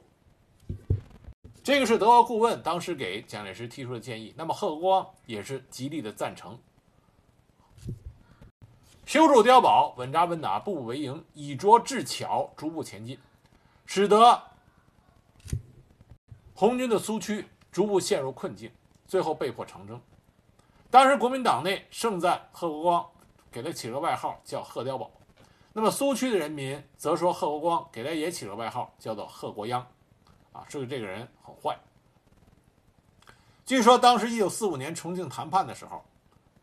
[1.63, 4.31] 这个是德国顾问当时给蒋介石提出的建议。
[4.37, 6.55] 那么，贺国光也是极力的赞成。
[9.07, 13.17] 修筑碉堡，稳扎稳打，步步为营，以拙制巧，逐步前进，
[13.87, 14.39] 使得
[16.53, 18.71] 红军的苏区逐步陷入困境，
[19.07, 19.99] 最后被迫长征。
[20.91, 23.09] 当时国民党内盛赞贺国光，
[23.51, 25.09] 给他起了个外号叫“贺碉堡”。
[25.73, 29.86] 那么苏区的人民则说贺国光给他也起了外号叫做“贺国殃”，
[30.53, 31.77] 啊，说这个人很坏。
[33.65, 36.03] 据说当时一九四五年重庆谈判的时候，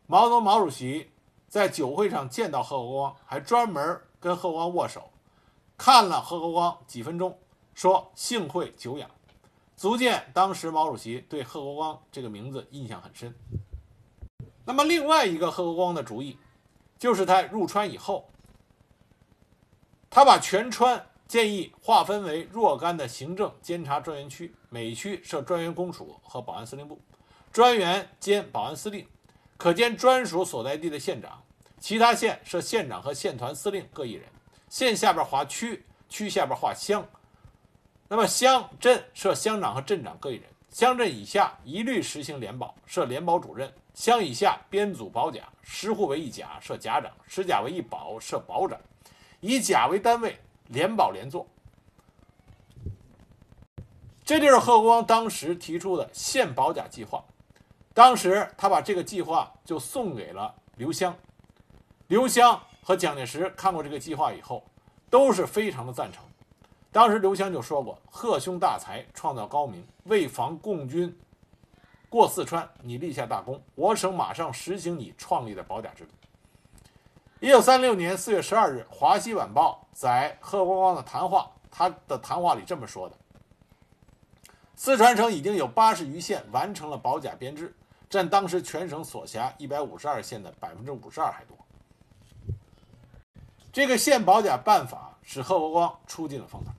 [0.07, 1.11] 毛泽东毛主席。
[1.51, 5.11] 在酒会上见到贺国光，还专门跟贺国光握手，
[5.77, 7.37] 看了贺国光几分钟，
[7.73, 9.11] 说幸会久仰，
[9.75, 13.35] 足见当时毛主席对贺国光这个名字印象很深。
[14.63, 16.37] 那么另外一个贺国光的主意，
[16.97, 18.29] 就是在入川以后，
[20.13, 26.99] 他把全川建议划分为若干的行政监察专员区，每区设专员公署和保安司令部，
[27.49, 29.07] 专员兼保安司令。
[29.55, 31.41] 可兼专属所在地的县长，
[31.79, 34.27] 其他县设县长和县团司令各一人，
[34.67, 37.07] 县下边划区，区下边划乡，
[38.09, 48.77] 那么乡镇设乡长和镇长各一人，乡镇以下一律实行联保，设联保主任；乡以下编组保甲，十户为一甲，设甲长；十甲为一保，设保长。
[49.41, 51.45] 以甲为单位，联保联坐。
[54.23, 57.21] 这就是贺光当时提出的县保甲计划。
[57.93, 61.13] 当时他把这个计划就送给了刘湘，
[62.07, 64.63] 刘湘和蒋介石看过这个计划以后，
[65.09, 66.23] 都是非常的赞成。
[66.91, 71.19] 当时刘湘就说过：“贺兄大才，创造高明，为防共军
[72.09, 76.11] 过四川，你立下大功，我省马上实行你创立的保甲制度。”
[77.41, 83.17] 一九三六年四月十二日，《华西晚报》载贺国光的谈话，他的谈话里这么说的
[84.77, 87.75] ：“四川省已经有八十余县完成了保甲编制。”
[88.07, 91.57] 占当时全省所辖一百五十二县的百分之五十二还多。
[93.73, 96.71] 这个县保甲办法使贺国光出尽了风头。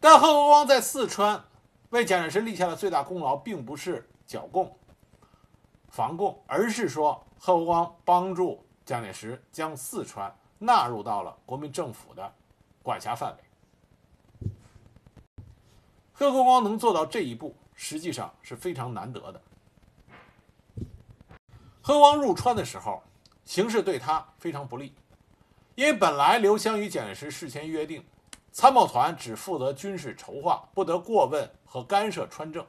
[0.00, 1.44] 但贺国光在四川
[1.90, 4.76] 为蒋介石立下的最大功劳，并不是剿共、
[5.90, 12.34] 防共，而是说贺国光帮助蒋介石将四川纳入到了国民政府的
[12.82, 14.50] 管辖范围。
[16.12, 19.40] 贺国光能做到这一步，实际上是非常难得的。
[21.80, 23.02] 贺光入川的时候，
[23.44, 24.94] 形势对他非常不利，
[25.74, 28.04] 因为本来刘湘与蒋介石事先约定，
[28.52, 32.64] 参谋团只负责军事筹划，不得过问和干涉川政。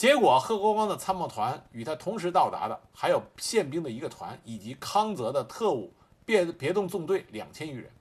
[0.00, 5.92] 结果贺国光的参谋团与他同时到达的还有宪兵的一个团，以及康泽的特务
[6.24, 7.92] 别别动纵队两千余人。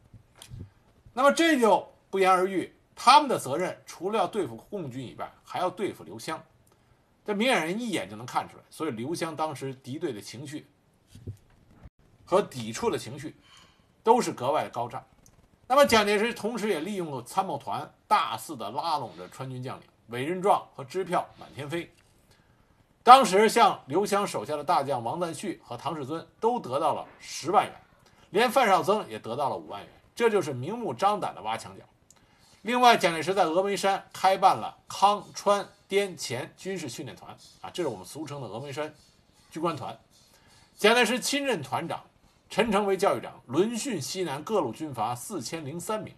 [1.12, 6.42] 那么这就不言而喻，他们的责任除了要对付共军以外，还要对付刘湘。
[7.26, 10.66] 这明眼人一眼就能看出来，所以刘湘当时敌对的情绪
[12.24, 13.36] 和抵触的情绪
[14.04, 15.06] 都是格外的高涨。
[15.68, 21.91] 那么蒋介石同时也利用了参谋团，大肆的拉拢着川军将领，委任状和支票满天飞。
[23.02, 27.74] 当时像刘湘手下的大将王赞旭和唐世尊都得到了十万元，
[28.30, 31.84] 连范绍曾也得到了五万元，这就是明目张胆的挖墙脚。
[32.63, 35.67] 另外，蒋介石在峨眉山开办了康川。
[35.89, 38.93] 滇黔军事训练团啊，这是我们俗称的峨眉山
[39.50, 40.00] 军官团。
[40.78, 42.04] 蒋介石亲任团长，
[42.48, 46.13] 陈诚为教育长，轮训西南各路军阀四千零三名。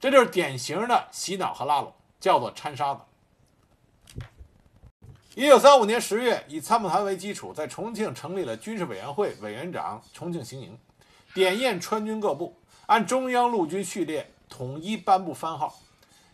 [0.00, 1.92] 这就是典型的洗脑和拉拢，
[2.26, 3.00] 叫做掺沙子。
[5.36, 10.76] 一九三五年十月，以参谋团为基础，在重庆成立了军事委员会，委员长重庆行营，
[11.32, 15.78] 点验川军各部，按中央陆军序列统一颁布番号。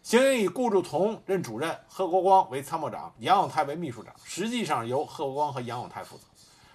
[0.03, 4.15] 行营以顾祝同任主任，贺国光为参谋长，杨永泰为秘书长。
[4.25, 6.25] 实际上由贺国光和杨永泰负责，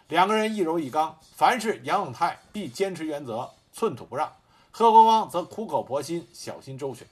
[0.09, 1.17] 两个人一柔一刚。
[1.35, 4.27] 凡是杨永泰必坚持原则，寸土不让；
[4.69, 7.07] 贺国光则苦口婆心，小心周旋。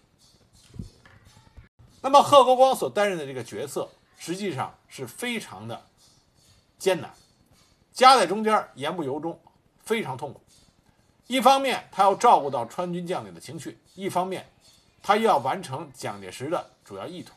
[2.06, 5.84] 那么贺国光所担任的这个角色，实际上是非常的
[6.78, 7.12] 艰难，
[7.92, 9.40] 夹在中间，言不由衷，
[9.80, 10.40] 非常痛苦。
[11.26, 14.48] 一方面他要照顾到川军将领的情绪，一方面。
[15.02, 17.34] 他又要完成蒋介石的主要意图，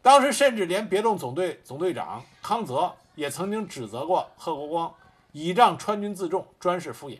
[0.00, 4.94] 当时甚至连别动总队总队长康泽也曾经指责过贺国光
[5.32, 7.18] 倚仗川军自重，专事敷衍。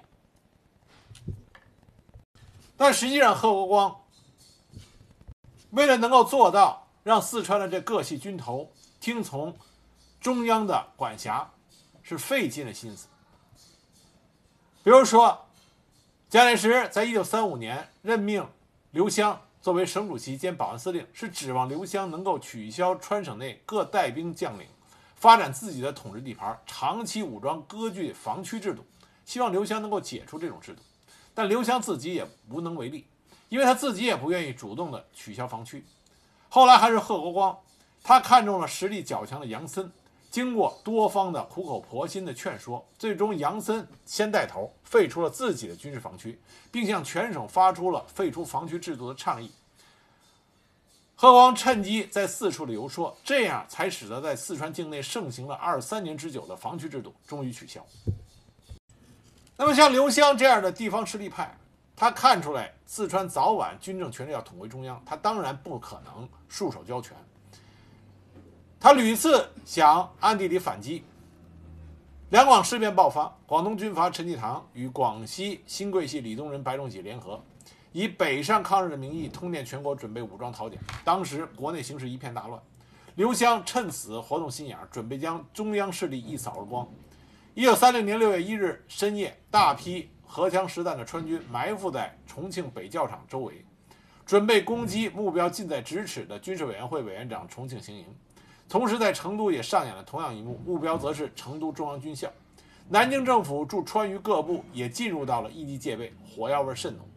[2.79, 3.97] 但实际上，贺国光
[5.77, 9.55] 为了能够做到让四川的这各系军头听从
[10.19, 11.51] 中央的管辖，
[12.03, 13.09] 是费尽了心思。
[14.83, 15.47] 比如说，
[16.31, 18.49] 蒋介石在一九三五年任命
[18.91, 19.39] 刘湘。
[19.61, 24.67] 作为省主席兼保安司令，是指望刘湘能够取消川省内各带兵将领
[25.17, 28.87] 发展自己的统治地盘、长期武装割据防区制度，
[29.25, 30.81] 希望刘湘能够解除这种制度。
[31.35, 33.07] 但刘湘自己也无能为力，
[33.49, 35.85] 因为他自己也不愿意主动的取消防区。
[36.49, 37.59] 后来还是贺国光，
[38.03, 39.91] 他看中了实力较强的杨森。
[40.29, 46.39] 经过多方的苦口婆心的劝说，最终杨森先带头废除了自己的军事防区，
[46.71, 49.51] 并向全省发出了废除防区制度的倡议。
[51.15, 57.87] 贺光趁机在四处的游说，这样才使得在四川境内盛行了二三年之久的防区制度终于取消。
[59.57, 61.57] 那么像刘湘这样的地方势力派，
[61.97, 67.17] 他看出来四川早晚军政权力要统归中央，他当然不可能束手交权。
[68.79, 71.03] 他屡次想暗地里反击，
[72.29, 77.43] 两广事变爆发，广东军阀陈济棠与广西新贵系李宗仁、白崇禧联合，
[77.93, 80.79] 以北上抗日的名义通电全国，准备武装讨蒋。
[81.03, 82.61] 当时国内形势一片大乱，
[83.15, 86.87] 刘湘趁此活动心眼，准备将中央势力一扫而光。
[87.55, 93.65] 一九三六年六月一日深夜，大批荷枪实弹的川军埋伏在重庆北教场周围，
[94.27, 98.05] 准备攻击目标近在咫尺的军事委员会委员长重庆行营。
[98.69, 102.31] 同时，在成都也上演了同样一幕，目标则是成都中央军校。
[102.87, 107.09] 南京政府驻川渝各部也进入到了一级戒备，火药味甚浓。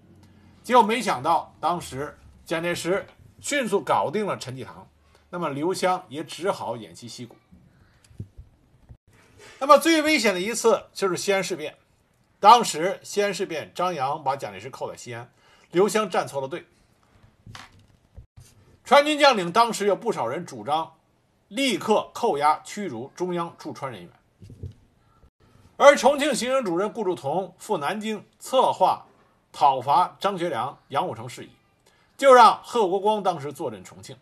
[0.63, 3.05] 结果没想到，当时蒋介石
[3.41, 4.87] 迅速搞定了陈济棠，
[5.29, 7.35] 那么刘湘也只好偃旗息鼓。
[9.59, 11.75] 那么最危险的一次就是西安事变。
[12.39, 15.29] 当时西安事变，张杨把蒋介石扣在西安，
[15.71, 16.65] 刘湘站错了队。
[18.85, 20.93] 川军将领当时有不少人主张
[21.49, 24.09] 立刻扣押驱逐中央驻川人员，
[25.75, 29.05] 而重庆行营主任顾祝同赴南京策划
[29.51, 31.49] 讨伐张学良、杨虎城事宜，
[32.17, 34.17] 就让贺国光当时坐镇重庆。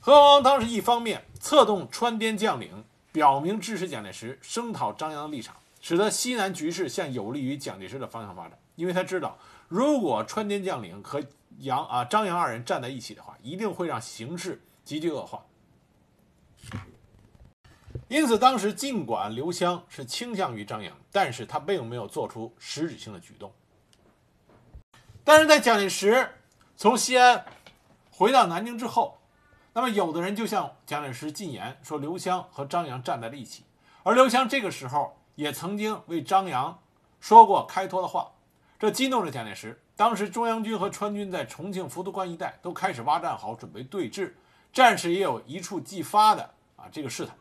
[0.00, 2.84] 贺国光当时一方面策动川滇将领
[3.14, 9.38] 表明支持蒋介石、声讨张杨的立场，使得西南局势向有利于蒋介石的方向发展，因为他知道，
[9.68, 11.22] 如果川滇将领和
[11.60, 15.46] 杨啊，张杨二人站在一起的话，一定会让形势急剧恶化。
[18.08, 23.52] 因此，当时尽管刘湘是倾向于张杨，但是他并没有做出实质性的举动。
[25.22, 26.30] 但是在蒋介石
[26.76, 27.46] 从西安
[28.10, 29.16] 回到南京之后，
[29.76, 33.64] 那么有的人就向蒋介石进言说刘湘和张杨站在了一起，
[34.04, 36.78] 而刘湘这个时候也曾经为张杨
[37.18, 38.30] 说过开脱的话，
[38.78, 39.80] 这激怒了蒋介石。
[39.96, 44.32] 当时中央军和川军在重庆、福都关一带都开始挖战壕，准备对峙，
[44.72, 47.34] 战事也有一触即发的啊这个势态。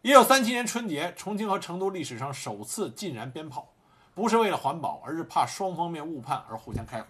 [0.00, 3.68] 一九三七年春节，重庆和成都历史上首次禁燃鞭炮，
[4.14, 7.06] 不是为了环保，而是怕双方面误判而互相开火。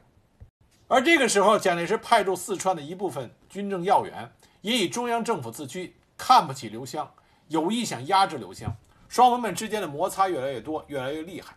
[0.89, 7.11] 而这个时候，蒋介石派驻四川的一部分军政要员也以中央政府自居，看不起刘湘，
[7.49, 8.77] 有意想压制刘湘，
[9.09, 11.57] 双方们之间的摩擦越来越多，越来越厉害。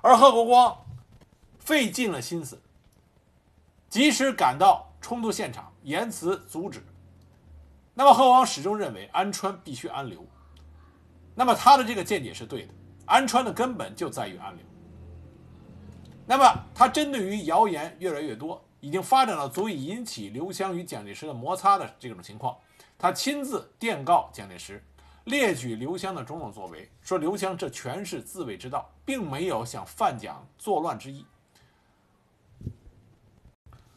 [0.00, 0.76] 而贺国光。
[1.58, 2.62] 费尽了心思，
[3.90, 6.82] 及时赶到冲突现场，言辞阻止。
[7.92, 10.26] 那么贺王始终认为安川必须安刘，
[11.34, 12.72] 那么他的这个见解是对的。
[13.04, 14.64] 安川的根本就在于安刘。
[16.30, 22.54] 那么他针对于谣言越来越多，已经发展到足以引起刘湘与蒋介石的摩擦的这种情况，
[22.98, 24.84] 他亲自电告蒋介石，
[25.24, 31.24] 列举刘湘的种种作为，说刘湘这全是自卫之道，并没有想犯蒋作乱之意。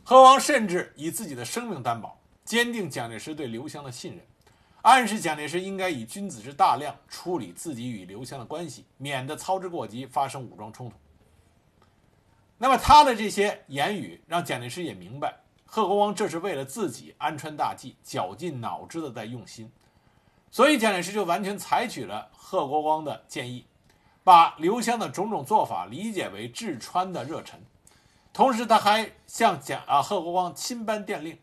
[0.05, 4.25] 何王甚至以自己的生命担保，坚定蒋介石对刘湘的信任，
[4.83, 10.95] 暗示蒋介石应该以君子之大量处理自己与刘湘的关系，免得操之过急，发生武装冲突。
[12.63, 15.35] 那么他的这些言语让蒋介石也明白，
[15.65, 19.71] 贺国光这是为了自己安川大计，绞尽脑汁的在用心，
[20.51, 23.65] 所以蒋介石就完全采取了贺国光的建议，
[24.23, 27.59] 把刘湘的种种做法理解为治川的热忱。
[28.31, 31.35] 同时，他还向蒋啊贺国光亲颁电令。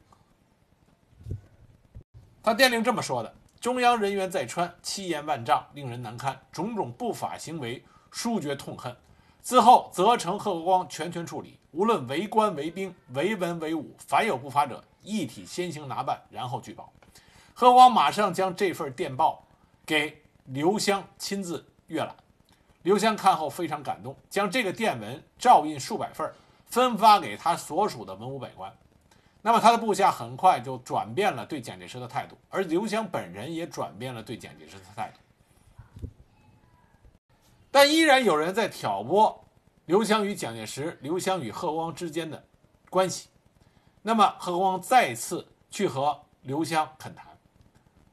[2.45, 8.97] 他电令这么说的：“中央人员在川，欺言万丈，令人难堪，种种不法行为，殊觉痛恨。
[9.49, 16.93] 此后责成贺国光全权处理，无论为官为兵、为文为武，凡有不法者，一体先行拿办，然后举报。”
[17.57, 19.43] 贺国光马上将这份电报
[19.87, 22.15] 给刘湘亲自阅览。
[22.83, 26.31] 刘湘看后非常感动，将这个电文照印数百份。
[26.67, 28.71] 分发给他所属的文武百官，
[29.41, 35.19] 那么他的部下很快就转变了对蒋介石的态度，而刘湘本人也转变了对蒋介石的态度。
[37.71, 39.45] 但依然有人在挑拨
[39.87, 42.45] 刘湘与蒋介石、刘湘与贺光之间的
[42.91, 43.29] 关系。
[44.03, 47.27] 那么贺光再次去和刘湘恳谈，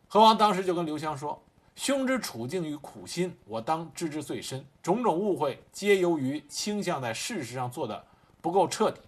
[0.07, 1.41] 贺光当时就跟刘湘说
[1.75, 4.65] ：“兄之处境与苦心，我当知之最深。
[4.81, 8.05] 种种误会，皆由于倾向在事实上做的。”
[8.41, 9.01] 不够彻底。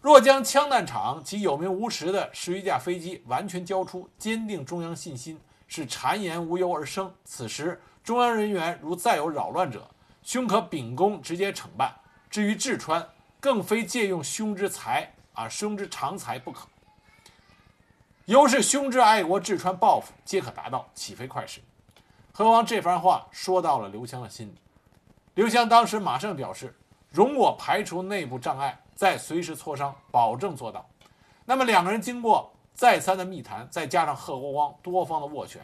[0.00, 7.12] 若将枪弹厂及有名无实的十余架飞机完全交出，坚定中央信心，是谗言无由而生。
[7.24, 9.88] 此时中央人员如再有扰乱者，
[10.22, 11.94] 兄可秉公直接惩办。
[12.30, 13.08] 至于志川，
[13.40, 16.66] 更非借用兄之才啊，兄之长才不可。
[18.24, 21.60] 由是兄之爱国志川报复，皆可达到，岂非快事？
[22.32, 24.54] 何况这番话说到了刘湘的心里。
[25.34, 26.74] 刘湘当时马上表示，
[27.10, 30.88] 容我排除内部障碍，再随时磋商，保证做到。
[31.44, 35.62] 那么两个人经过再三的密谈，再加上贺国光多方的斡旋，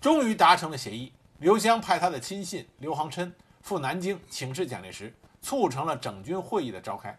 [0.00, 1.12] 终于达成了协议。
[1.38, 3.30] 刘湘派他的亲信刘航琛
[3.60, 5.12] 赴南京请示蒋介石，
[5.42, 7.18] 促成了整军会议的召开。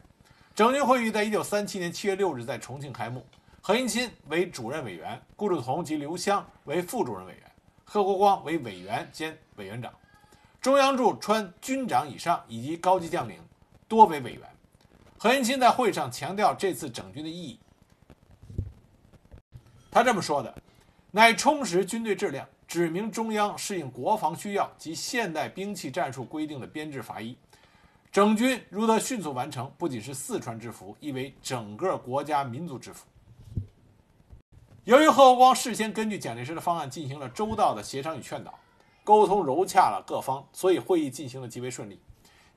[0.55, 3.23] 整军会议在一九三七年七月六日在重庆开幕，
[3.61, 7.51] 何应钦为主任委员，顾祝同及刘湘为副主任委员，
[7.83, 9.93] 贺国光为委员兼委员长。
[10.61, 13.39] 中央驻川军长以上以及高级将领
[13.87, 14.56] 多为委员。
[15.17, 17.59] 何应钦在会上强调这次整军的意义。
[19.89, 20.53] 他这么说的
[21.11, 27.35] ：“乃充实军队质量，指明中央适应国防需要及现代兵器战术规定的编制法医。
[28.11, 33.05] 整军如得迅速完成，不仅是四川之福，亦为整个国家民族之福。”
[34.85, 38.53] 由于贺国光事先根据蒋介石的方案进行了周到的协商与劝导，
[39.03, 41.99] 沟通融洽了各方，所以会议进行的极为顺利。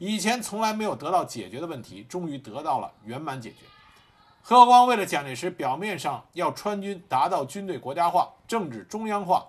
[0.00, 3.66] 以前从来没有得到解决的问题，终于得到了圆满解决。
[4.40, 9.46] 贺光为了蒋介石表面上要川军达到军队国家化、政治中央化，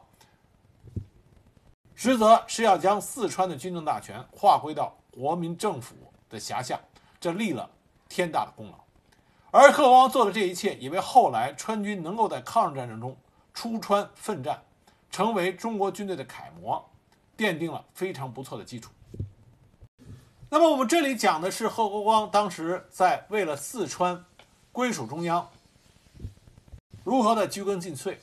[1.96, 5.96] 实则是要将四川的军政大权划归到国民政府
[6.30, 6.78] 的辖下，
[7.18, 7.70] 这立了
[8.10, 8.74] 天大的功劳。
[9.52, 13.16] 而贺光做的这一切，也为后来川军能够在抗日战争中
[13.54, 14.62] 出川奋战，
[15.10, 16.86] 成为中国军队的楷模，
[17.38, 18.92] 奠定了非常不错的基础。
[20.54, 24.26] 那么我们这里讲的是贺国光当时在为了四川
[24.74, 25.50] 归属中央，
[27.06, 28.18] 如何的鞠躬尽瘁，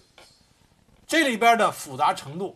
[1.07, 2.55] 这里边的复杂程度、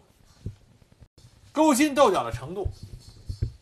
[1.52, 2.68] 勾心斗角的程度，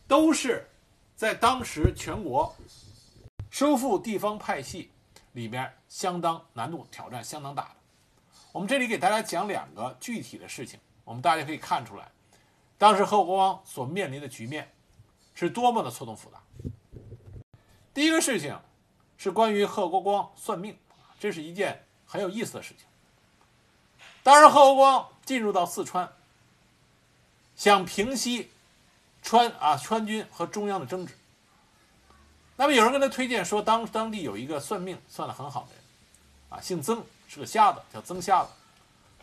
[0.05, 0.67] 都是
[1.15, 2.53] 在当时全国
[3.49, 4.91] 收复地方派系
[5.31, 7.75] 里边相当难度挑战相当大的。
[8.51, 12.11] 我们这里给大家讲两个具体的事情，我们大家可以看出来，
[12.77, 14.69] 当时贺国光所面临的局面。
[15.47, 16.39] 是多么的错综复杂。
[17.95, 18.59] 第一个事情
[19.17, 20.77] 是关于贺国光算命，
[21.19, 22.85] 这是一件很有意思的事情。
[24.21, 26.13] 当时贺国光进入到四川，
[27.55, 28.51] 想平息
[29.23, 31.17] 川啊川军和中央的争执。
[32.55, 35.81] 那么有人跟他推荐说，当当地有一个算命算的很好的人，
[36.49, 38.51] 啊，姓曾，是个瞎子，叫曾瞎子，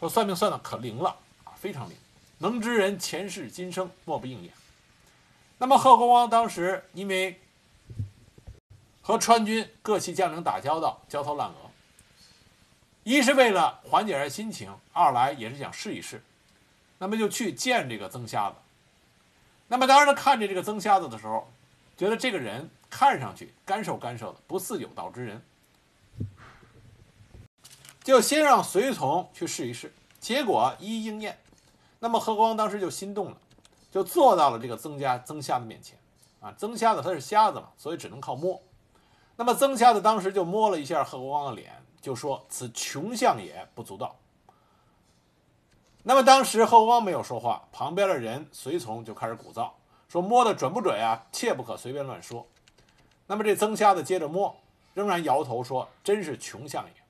[0.00, 1.96] 说算命算的可灵了啊，非常灵，
[2.38, 4.52] 能知人前世今生，莫不应验。
[5.58, 7.40] 那么贺国光当时因为
[9.02, 11.70] 和川军各系将领打交道，焦头烂额，
[13.02, 16.22] 一是为了缓解下心情，二来也是想试一试，
[16.98, 18.56] 那么就去见这个曾瞎子。
[19.66, 21.50] 那么当时他看见这个曾瞎子的时候，
[21.96, 25.42] 觉得这个人看上去干瘦干瘦的，不似有道之人，
[28.04, 31.38] 就先让随从去试一试，结果一一应验。
[31.98, 33.36] 那么贺国光当时就心动了。
[33.98, 35.98] 就坐到了这个曾家曾瞎子面前，
[36.38, 38.62] 啊，曾瞎子他是瞎子嘛，所以只能靠摸。
[39.34, 44.14] 那么曾瞎子当时就摸了一下贺国光的脸，就说：“此穷相也，不足道。”
[46.04, 49.68] 那么当时贺国光没有说话，旁边的人随从就开始鼓噪，
[50.08, 51.26] 说：“摸的准不准啊？
[51.32, 52.46] 切不可随便乱说。”
[53.26, 54.54] 那么这曾瞎子接着摸，
[54.94, 57.02] 仍然摇头说：“真是穷相也。”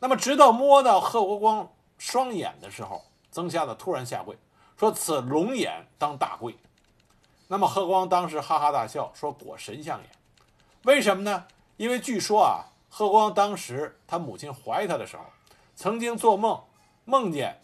[0.00, 4.36] 那么直到摸到贺国光双眼的时候，曾瞎子突然下跪。
[4.76, 6.56] 说此龙眼当大贵，
[7.46, 10.08] 那么贺光当时哈哈大笑，说果神像也。
[10.82, 11.46] 为什么呢？
[11.76, 15.24] 因为据说啊，贺光当时他母亲怀他的时候，
[15.76, 16.60] 曾经做梦
[17.04, 17.60] 梦见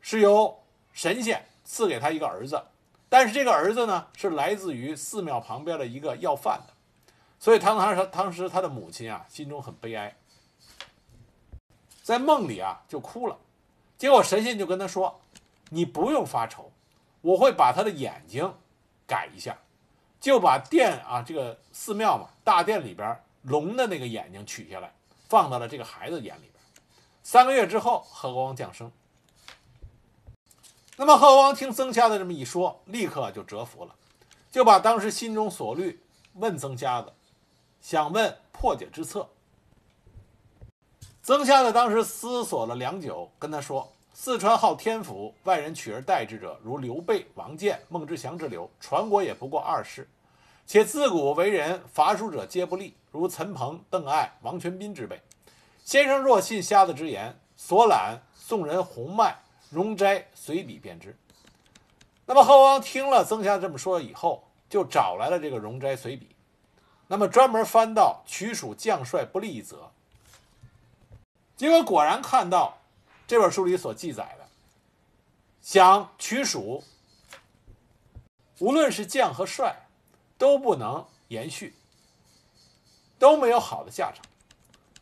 [0.00, 0.62] 是由
[0.92, 2.62] 神仙赐给他一个儿子，
[3.08, 6.74] 但是这个儿子呢是来自于寺庙旁边的一个要饭的，
[7.38, 10.14] 所以当时当时他的母亲啊心中很悲哀，
[12.02, 13.38] 在梦里啊就哭了，
[13.96, 15.18] 结果神仙就跟他说。
[15.70, 16.70] 你不用发愁，
[17.22, 18.54] 我会把他的眼睛
[19.06, 19.56] 改一下，
[20.20, 24.92] 就把殿啊这个寺庙嘛大殿里边龙的那个眼睛取下来，
[25.28, 26.54] 放到了这个孩子眼里边。
[27.22, 28.90] 三个月之后，贺国王降生。
[30.96, 33.94] 那么贺国王听曾瞎子这么一说，立刻就折服了，
[34.50, 36.02] 就把当时心中所虑
[36.34, 37.12] 问曾瞎子，
[37.80, 39.28] 想问破解之策。
[41.22, 43.92] 曾瞎子当时思索了良久，跟他说。
[44.22, 50.06] 四川号天府，外人取而代之者，如刘备、王建、孟知祥之流，传国也不过二世。
[50.66, 55.18] 且自古为人伐蜀者皆不利，如陈彭、邓艾、王全斌之辈。
[55.86, 59.34] 先生若信瞎子之言，所览宋人洪迈、
[59.70, 61.16] 容斋随笔便知。
[62.26, 66.36] 那么贺王听了曾瞎这么说以后，就找来了这个容斋随笔，
[67.06, 69.90] 那么专门翻到取蜀将帅不利一则，
[71.56, 72.76] 结果果然看到。
[73.30, 74.48] 这本书里所记载的，
[75.62, 76.82] 想取蜀，
[78.58, 79.86] 无论是将和帅，
[80.36, 81.72] 都不能延续，
[83.20, 84.24] 都没有好的下场。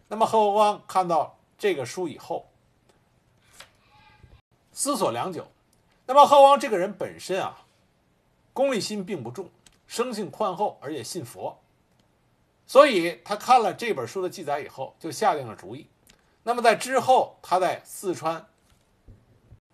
[0.09, 2.47] 那么贺国光看到这个书以后，
[4.75, 5.51] 思索良久。
[6.05, 7.65] 那么贺光这个人本身啊，
[8.53, 9.49] 功利心并不重，
[9.87, 11.59] 生性宽厚，而且信佛，
[12.67, 15.87] 所以他看了这本书的记载以后，就下定了主意。
[16.49, 18.47] 那么在之后，他在四川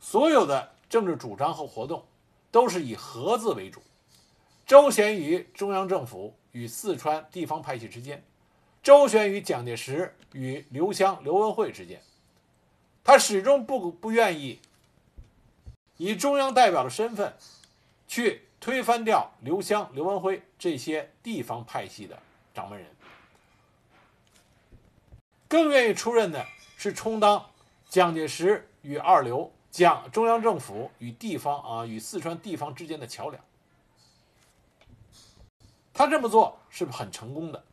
[0.01, 2.05] 所有的政治主张和活动，
[2.51, 3.81] 都是以和字为主，
[4.67, 8.25] 周旋于中央政府与四川地方派系之间，
[8.83, 12.03] 周旋于蒋介石与刘湘、刘文慧之间。
[13.05, 14.61] 他始终不不愿意
[15.97, 17.37] 以中央代表的身份
[18.09, 22.19] 去推翻掉刘湘、刘文辉这些地方派系的
[22.53, 22.89] 掌门人，
[25.47, 26.45] 更愿意出任的
[26.85, 27.47] 是充当
[27.89, 33.43] 蒋介石与二流、蒋中央政府与地方啊与四川地方之间的桥梁。
[35.95, 37.65] 他这么做是很成功的。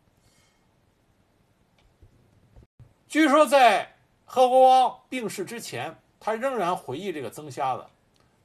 [3.10, 7.86] 据说在贺国光病逝之前，他仍然回忆这个曾瞎子，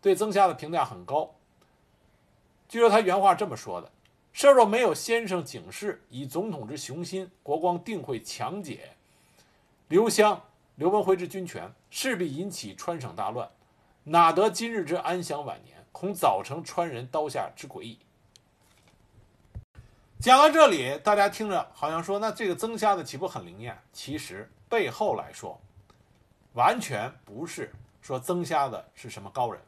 [0.02, 1.32] 对曾瞎子评价很高。
[2.68, 3.88] 据说他原话这么说的
[4.34, 8.96] ：“设若没有先生警示，以总统之雄心，国光定会强解
[9.86, 10.42] 刘湘、
[10.76, 13.50] 刘文辉之军权，势必引起川省大乱，
[14.04, 15.74] 哪得今日之安享晚年？
[15.90, 17.98] 恐早成川人刀下之鬼矣。”
[20.20, 23.78] 讲到这里，大家听着好像说，那这个曾瞎子岂不很灵验？
[23.90, 25.58] 其实背后来说，
[26.52, 27.72] 完全不是
[28.02, 29.58] 说曾瞎子是什么高人。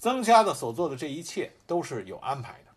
[0.00, 2.72] 曾瞎子所做的这一切都是有安排的。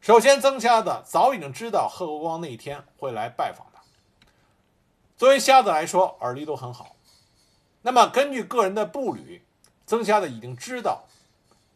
[0.00, 3.66] 首先，曾瞎子早已经知道贺国光那一天会来拜访。
[5.22, 6.96] 作为瞎子来说，耳力都很好。
[7.80, 9.40] 那么，根据个人的步履，
[9.86, 11.04] 曾瞎子已经知道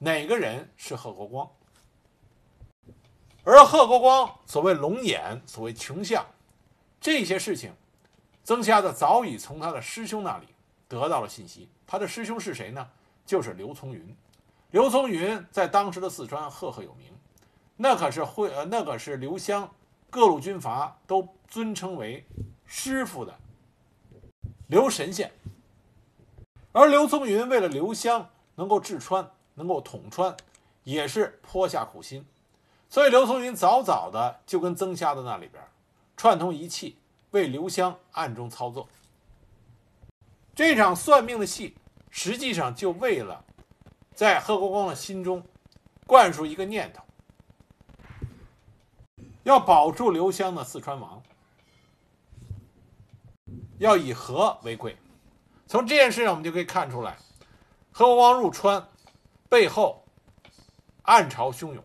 [0.01, 1.49] 哪个人是贺国光。
[3.45, 6.27] 而贺国光所谓龙眼，所谓穷相，
[7.01, 7.73] 这些事情，
[8.43, 10.49] 曾瞎子早已从他的师兄那里
[10.89, 11.71] 得到了信息。
[11.87, 12.91] 他的师兄是谁呢？
[13.25, 14.17] 就是刘从云。
[14.73, 17.17] 刘从云在当时的四川赫赫有名，
[17.77, 19.73] 那可是会呃，那可是刘湘
[20.11, 22.27] 各路军阀都尊称为
[22.67, 23.39] 师傅的
[24.69, 25.33] 刘神仙。
[26.73, 30.37] 而刘松云为了刘湘能够治川，能够统川，
[30.85, 32.27] 也是颇下苦心。
[32.91, 35.63] 所以刘松云早早的就跟曾瞎子那里边
[36.17, 36.99] 串通一气，
[37.31, 38.89] 为刘湘暗中操作。
[40.55, 41.77] 这场算命的戏，
[42.11, 43.45] 实际上就为了
[44.15, 45.43] 在贺国光的心中
[46.07, 47.03] 灌输一个念头：
[49.43, 51.16] 要保住刘湘的四川王，
[53.79, 54.97] 要以和为贵。
[55.67, 57.17] 从这件事上，我们就可以看出来，
[57.93, 58.89] 贺国光入川
[59.49, 60.05] 背后
[61.03, 61.85] 暗潮汹涌。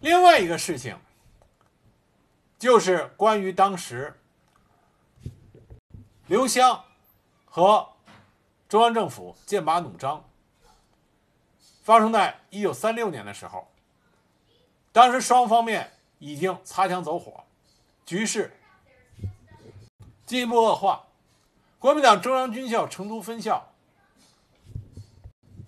[0.00, 0.98] 另外一个事情，
[2.58, 4.20] 就是关于当时
[6.26, 6.84] 刘湘
[7.44, 7.88] 和
[8.68, 10.24] 中央政府剑拔弩张，
[11.82, 13.68] 发生在一九三六年的时候。
[14.92, 17.44] 当时双方面已经擦枪走火，
[18.04, 18.54] 局势
[20.32, 21.08] 进一步恶化。
[21.78, 23.70] 国民党中央军校成都分校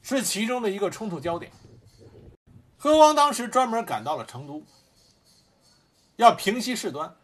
[0.01, 1.53] 是其中的一个冲突焦点。
[2.79, 4.63] 何光当时专门赶到了成都，
[6.17, 7.15] 要平息事端。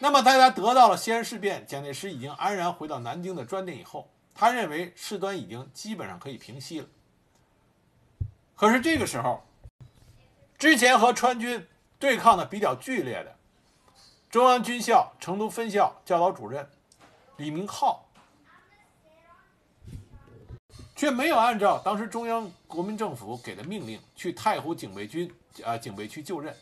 [0.00, 6.86] 那么大家得到了西安事变，蒋介石已经安然回到南京的专电以后，他认为事端已经基本上可以平息了。
[8.54, 9.42] 可是这个时候，
[10.58, 11.66] 之前和川军
[11.98, 13.34] 对抗的比较剧烈的
[14.32, 16.66] 中央军校成都分校教导主任
[17.36, 18.08] 李明浩。
[20.96, 25.30] 却没有按照当时中央国民政府给的命令去太湖警备军
[25.62, 26.56] 啊警备区就任，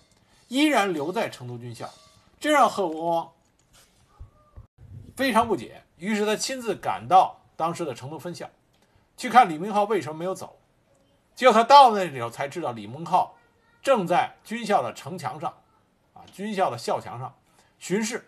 [0.48, 1.88] 依然留在成都军校，
[2.40, 3.32] 这让贺国光
[5.14, 5.80] 非常不解。
[5.96, 8.50] 于是他亲自赶到当时的成都分校，
[9.16, 10.58] 去看李明浩为什么没有走。
[11.36, 13.36] 结果他到了那里头才知道，李明浩
[13.80, 15.54] 正在军校的城墙上，
[16.14, 17.32] 啊军校的校墙上
[17.80, 18.24] 巡视，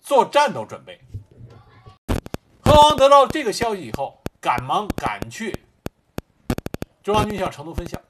[0.00, 1.00] 做战斗准备。
[2.64, 4.18] 贺光得到这个消息以后。
[4.40, 5.64] 赶忙赶去
[7.02, 8.00] 中央军校成都分校。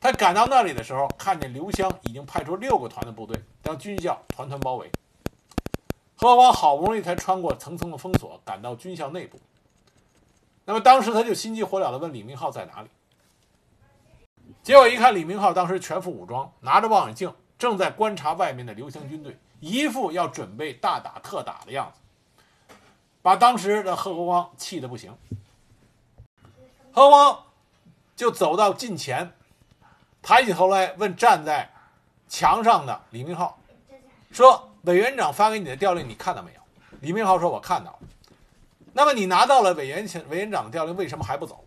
[0.00, 4.90] 他赶到那里的时候，看见刘湘已经派出六个团的部队将军校团团包围。
[6.16, 9.38] 何光好不容易才穿过层层的封锁，赶到军校内部。
[10.64, 12.88] 那么当时他就心急火燎地问李明浩在哪里。
[14.64, 22.00] 结果一看，李明浩当时全副武装，拿着望远镜，正在观察外面的刘湘军队，一副要准备大打特打的样子。
[23.22, 25.16] 把当时的贺国光气得不行，
[26.92, 27.44] 贺国光
[28.14, 29.32] 就走到近前，
[30.20, 31.70] 抬起头来问站在
[32.28, 33.58] 墙上的李明浩
[34.30, 36.60] ：“说委员长发给你的调令，你看到没有？”
[37.00, 37.98] 李明浩说：“我看到了。”
[38.92, 41.64] 那么你拿到了委员委员长的调令，为什么还不走？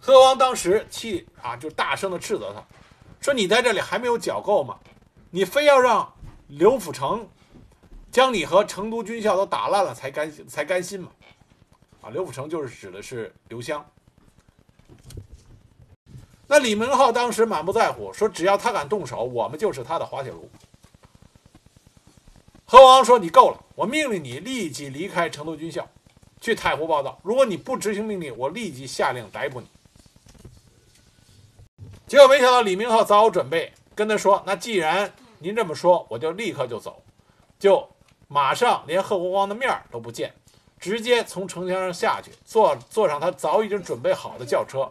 [0.00, 2.62] 贺光当时气啊，就大声的斥责他，
[3.26, 4.78] 说：“你在这里还没有缴够吗？
[5.32, 6.14] 你非要让
[6.46, 7.28] 刘辅成？”
[8.12, 11.10] 将你和成都军校都打烂了才甘心才甘心吗？
[12.02, 13.84] 啊，刘辅成就是指的是刘湘。
[16.46, 20.48] 那李明浩当时满不在乎，说只要他敢动手，我们就是他的滑铁卢。
[22.64, 25.84] 何王说：“你够了，我命令你立即离开成都军校，
[26.40, 27.18] 去太湖报道。
[27.24, 29.66] 如果你不执行命令，我立即下令逮捕你。”
[32.06, 37.02] 结果没想到李明浩早有准备，跟他说：“那既然您这么说，我就立刻就走，
[37.58, 37.88] 就
[38.28, 40.32] 马上连贺国光的面都不见，
[40.78, 44.88] 直接从城墙上下去，坐坐上他早已经准备好的轿车，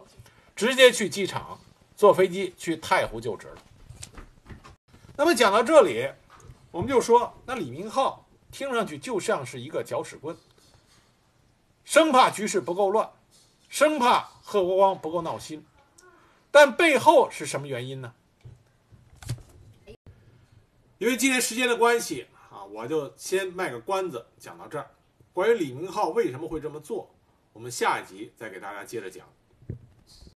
[0.54, 1.58] 直接去机场，
[1.96, 3.62] 坐飞机去太湖就职了。”
[5.16, 6.10] 那么讲到这里，
[6.70, 10.36] 我们就说，那李明浩听上去就像是一个搅屎棍，
[11.82, 13.08] 生怕局势不够乱，
[13.70, 15.64] 生怕贺国光不够闹心。
[16.56, 18.14] 但背后是什么原因呢？
[20.96, 24.90] 因为今天时间的关系啊，我就先卖个关子，讲到这儿。
[25.34, 27.14] 关于李明浩为什么会这么做，
[27.52, 29.28] 我们下一集再给大家接着讲。